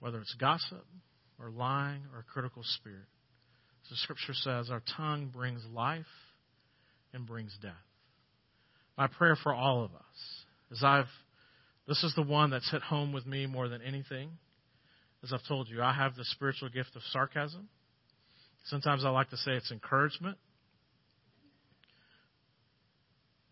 Whether 0.00 0.20
it's 0.20 0.34
gossip 0.34 0.84
or 1.40 1.50
lying 1.50 2.02
or 2.12 2.20
a 2.20 2.24
critical 2.24 2.62
spirit. 2.62 3.06
As 3.84 3.90
The 3.90 3.96
scripture 3.96 4.34
says 4.34 4.70
our 4.70 4.82
tongue 4.96 5.30
brings 5.34 5.62
life 5.72 6.06
and 7.12 7.26
brings 7.26 7.56
death. 7.62 7.72
My 8.98 9.06
prayer 9.06 9.36
for 9.42 9.54
all 9.54 9.84
of 9.84 9.94
us 9.94 10.44
is 10.70 10.82
I've 10.82 11.06
this 11.86 12.02
is 12.02 12.12
the 12.16 12.22
one 12.22 12.50
that's 12.50 12.68
hit 12.70 12.82
home 12.82 13.12
with 13.12 13.26
me 13.26 13.46
more 13.46 13.68
than 13.68 13.80
anything. 13.80 14.30
As 15.22 15.32
I've 15.32 15.46
told 15.46 15.68
you, 15.68 15.82
I 15.82 15.92
have 15.92 16.16
the 16.16 16.24
spiritual 16.24 16.68
gift 16.68 16.96
of 16.96 17.02
sarcasm. 17.10 17.68
Sometimes 18.64 19.04
I 19.04 19.10
like 19.10 19.30
to 19.30 19.36
say 19.36 19.52
it's 19.52 19.70
encouragement. 19.70 20.36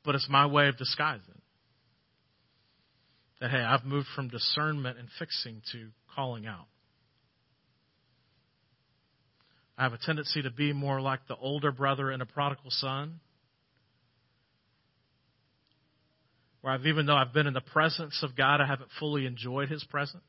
But 0.04 0.16
it's 0.16 0.28
my 0.28 0.46
way 0.46 0.66
of 0.68 0.76
disguising. 0.76 1.40
That, 3.40 3.50
hey, 3.50 3.58
I've 3.58 3.84
moved 3.84 4.08
from 4.14 4.28
discernment 4.28 4.98
and 4.98 5.08
fixing 5.18 5.62
to 5.72 5.88
calling 6.14 6.46
out. 6.46 6.66
I 9.76 9.82
have 9.82 9.92
a 9.92 9.98
tendency 9.98 10.42
to 10.42 10.50
be 10.50 10.72
more 10.72 11.00
like 11.00 11.26
the 11.26 11.36
older 11.36 11.72
brother 11.72 12.12
in 12.12 12.20
a 12.20 12.26
prodigal 12.26 12.70
son. 12.70 13.20
Where 16.60 16.72
I've, 16.72 16.86
even 16.86 17.06
though 17.06 17.16
I've 17.16 17.34
been 17.34 17.46
in 17.46 17.54
the 17.54 17.60
presence 17.60 18.20
of 18.22 18.36
God, 18.36 18.60
I 18.60 18.66
haven't 18.66 18.90
fully 18.98 19.26
enjoyed 19.26 19.68
His 19.68 19.84
presence. 19.84 20.22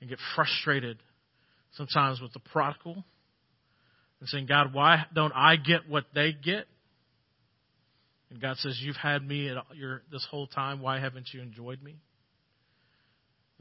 And 0.00 0.08
get 0.08 0.18
frustrated 0.34 0.98
sometimes 1.72 2.20
with 2.20 2.32
the 2.32 2.40
prodigal 2.40 3.04
and 4.20 4.28
saying, 4.28 4.46
God, 4.46 4.72
why 4.72 5.04
don't 5.12 5.32
I 5.34 5.56
get 5.56 5.88
what 5.88 6.04
they 6.14 6.32
get? 6.32 6.66
And 8.32 8.40
God 8.40 8.56
says, 8.56 8.80
You've 8.82 8.96
had 8.96 9.22
me 9.26 9.50
at 9.50 9.58
your, 9.76 10.00
this 10.10 10.26
whole 10.30 10.46
time. 10.46 10.80
Why 10.80 10.98
haven't 10.98 11.28
you 11.34 11.42
enjoyed 11.42 11.82
me? 11.82 11.96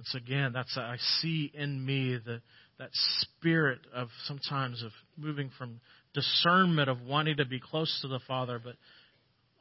So 0.05 0.17
again, 0.17 0.53
that's 0.53 0.75
I 0.77 0.95
see 1.19 1.51
in 1.53 1.85
me 1.85 2.17
the, 2.25 2.41
that 2.79 2.89
spirit 2.93 3.79
of 3.93 4.07
sometimes 4.23 4.81
of 4.81 4.91
moving 5.15 5.51
from 5.57 5.81
discernment 6.13 6.89
of 6.89 7.01
wanting 7.01 7.37
to 7.37 7.45
be 7.45 7.59
close 7.59 7.99
to 8.01 8.07
the 8.07 8.19
Father, 8.27 8.59
but 8.63 8.75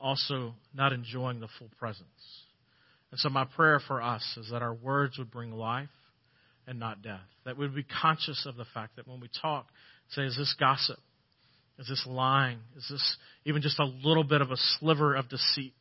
also 0.00 0.54
not 0.72 0.92
enjoying 0.92 1.40
the 1.40 1.48
full 1.58 1.68
presence. 1.78 2.06
And 3.10 3.18
so 3.18 3.28
my 3.28 3.44
prayer 3.44 3.80
for 3.86 4.00
us 4.00 4.22
is 4.38 4.48
that 4.50 4.62
our 4.62 4.72
words 4.72 5.18
would 5.18 5.30
bring 5.30 5.52
life 5.52 5.88
and 6.66 6.78
not 6.78 7.02
death. 7.02 7.20
That 7.44 7.58
we'd 7.58 7.74
be 7.74 7.84
conscious 8.00 8.46
of 8.46 8.56
the 8.56 8.64
fact 8.72 8.96
that 8.96 9.08
when 9.08 9.20
we 9.20 9.28
talk, 9.42 9.66
say, 10.10 10.22
is 10.22 10.36
this 10.36 10.54
gossip? 10.58 11.00
Is 11.80 11.88
this 11.88 12.04
lying? 12.06 12.58
Is 12.76 12.86
this 12.90 13.16
even 13.46 13.62
just 13.62 13.78
a 13.78 13.84
little 13.84 14.22
bit 14.22 14.42
of 14.42 14.50
a 14.50 14.56
sliver 14.78 15.14
of 15.14 15.30
deceit 15.30 15.72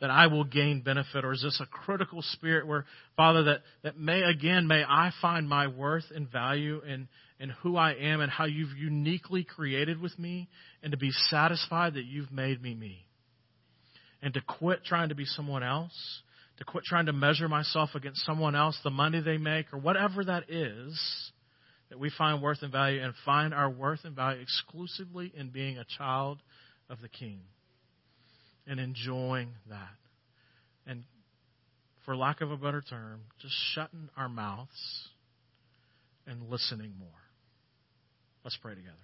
that 0.00 0.10
I 0.10 0.26
will 0.26 0.42
gain 0.44 0.82
benefit? 0.82 1.24
Or 1.24 1.32
is 1.32 1.42
this 1.42 1.60
a 1.62 1.66
critical 1.66 2.20
spirit 2.20 2.66
where, 2.66 2.84
Father, 3.16 3.44
that, 3.44 3.60
that 3.84 3.96
may 3.96 4.22
again, 4.22 4.66
may 4.66 4.82
I 4.82 5.12
find 5.22 5.48
my 5.48 5.68
worth 5.68 6.04
and 6.14 6.30
value 6.30 6.82
in, 6.82 7.06
in 7.38 7.50
who 7.62 7.76
I 7.76 7.92
am 7.94 8.20
and 8.20 8.30
how 8.30 8.46
you've 8.46 8.76
uniquely 8.76 9.44
created 9.44 10.00
with 10.00 10.18
me 10.18 10.48
and 10.82 10.90
to 10.90 10.98
be 10.98 11.12
satisfied 11.30 11.94
that 11.94 12.04
you've 12.04 12.32
made 12.32 12.60
me 12.60 12.74
me. 12.74 13.06
And 14.20 14.34
to 14.34 14.40
quit 14.40 14.84
trying 14.84 15.10
to 15.10 15.14
be 15.14 15.26
someone 15.26 15.62
else 15.62 16.22
to 16.58 16.64
quit 16.64 16.84
trying 16.84 17.06
to 17.06 17.12
measure 17.12 17.48
myself 17.48 17.90
against 17.94 18.24
someone 18.24 18.54
else, 18.54 18.78
the 18.82 18.90
money 18.90 19.20
they 19.20 19.36
make, 19.36 19.72
or 19.72 19.78
whatever 19.78 20.24
that 20.24 20.50
is, 20.50 20.98
that 21.88 21.98
we 21.98 22.10
find 22.10 22.42
worth 22.42 22.62
and 22.62 22.72
value 22.72 23.02
and 23.02 23.14
find 23.24 23.54
our 23.54 23.70
worth 23.70 24.00
and 24.04 24.16
value 24.16 24.40
exclusively 24.40 25.32
in 25.36 25.50
being 25.50 25.78
a 25.78 25.84
child 25.98 26.38
of 26.88 27.00
the 27.00 27.08
King 27.08 27.40
and 28.66 28.80
enjoying 28.80 29.50
that. 29.68 29.96
And 30.86 31.04
for 32.04 32.16
lack 32.16 32.40
of 32.40 32.50
a 32.50 32.56
better 32.56 32.82
term, 32.88 33.20
just 33.40 33.54
shutting 33.74 34.08
our 34.16 34.28
mouths 34.28 35.08
and 36.26 36.48
listening 36.50 36.92
more. 36.98 37.08
Let's 38.44 38.56
pray 38.56 38.74
together. 38.74 38.94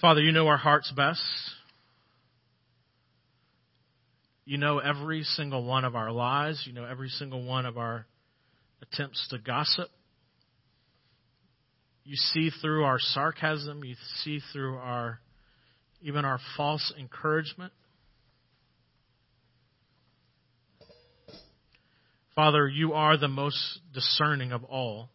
Father, 0.00 0.20
you 0.20 0.32
know 0.32 0.46
our 0.46 0.56
hearts 0.56 0.92
best. 0.94 1.22
You 4.44 4.58
know 4.58 4.78
every 4.78 5.22
single 5.22 5.64
one 5.64 5.84
of 5.84 5.96
our 5.96 6.12
lies. 6.12 6.62
You 6.66 6.72
know 6.72 6.84
every 6.84 7.08
single 7.08 7.44
one 7.44 7.66
of 7.66 7.78
our 7.78 8.06
attempts 8.82 9.26
to 9.30 9.38
gossip. 9.38 9.88
You 12.04 12.16
see 12.16 12.50
through 12.62 12.84
our 12.84 12.98
sarcasm. 12.98 13.82
You 13.84 13.96
see 14.22 14.40
through 14.52 14.76
our, 14.76 15.20
even 16.02 16.24
our 16.24 16.38
false 16.56 16.92
encouragement. 16.98 17.72
Father, 22.34 22.68
you 22.68 22.92
are 22.92 23.16
the 23.16 23.28
most 23.28 23.80
discerning 23.94 24.52
of 24.52 24.62
all. 24.64 25.08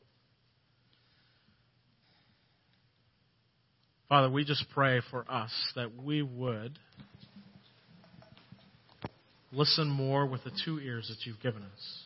Father, 4.09 4.29
we 4.29 4.43
just 4.43 4.65
pray 4.73 5.01
for 5.09 5.23
us 5.31 5.51
that 5.75 5.95
we 5.95 6.21
would 6.21 6.77
listen 9.53 9.87
more 9.87 10.25
with 10.25 10.43
the 10.43 10.51
two 10.65 10.79
ears 10.79 11.07
that 11.07 11.25
you've 11.25 11.39
given 11.39 11.61
us. 11.61 12.03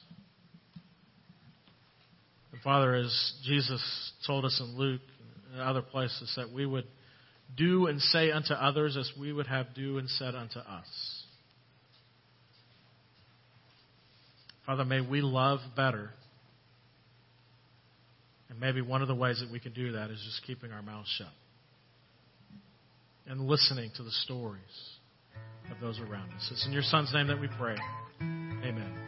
Father, 2.65 2.95
as 2.95 3.33
Jesus 3.45 3.81
told 4.25 4.43
us 4.43 4.59
in 4.59 4.75
Luke 4.75 5.01
and 5.53 5.61
other 5.61 5.83
places, 5.83 6.33
that 6.35 6.51
we 6.51 6.65
would 6.65 6.87
do 7.55 7.85
and 7.85 8.01
say 8.01 8.31
unto 8.31 8.53
others 8.53 8.97
as 8.97 9.09
we 9.17 9.31
would 9.31 9.45
have 9.45 9.67
do 9.75 9.99
and 9.99 10.09
said 10.09 10.33
unto 10.33 10.57
us. 10.57 11.23
Father, 14.65 14.83
may 14.83 14.99
we 14.99 15.21
love 15.21 15.59
better. 15.75 16.09
And 18.49 18.59
maybe 18.59 18.81
one 18.81 19.03
of 19.03 19.07
the 19.07 19.15
ways 19.15 19.39
that 19.41 19.51
we 19.51 19.59
can 19.59 19.73
do 19.73 19.91
that 19.91 20.09
is 20.09 20.19
just 20.25 20.41
keeping 20.47 20.71
our 20.71 20.81
mouths 20.81 21.13
shut 21.19 21.27
and 23.27 23.41
listening 23.41 23.91
to 23.97 24.03
the 24.03 24.11
stories 24.11 24.59
of 25.71 25.79
those 25.81 25.99
around 25.99 26.31
us. 26.33 26.49
It's 26.51 26.65
in 26.65 26.71
your 26.71 26.83
Son's 26.83 27.13
name 27.13 27.27
that 27.27 27.39
we 27.39 27.47
pray. 27.59 27.75
Amen. 28.21 29.04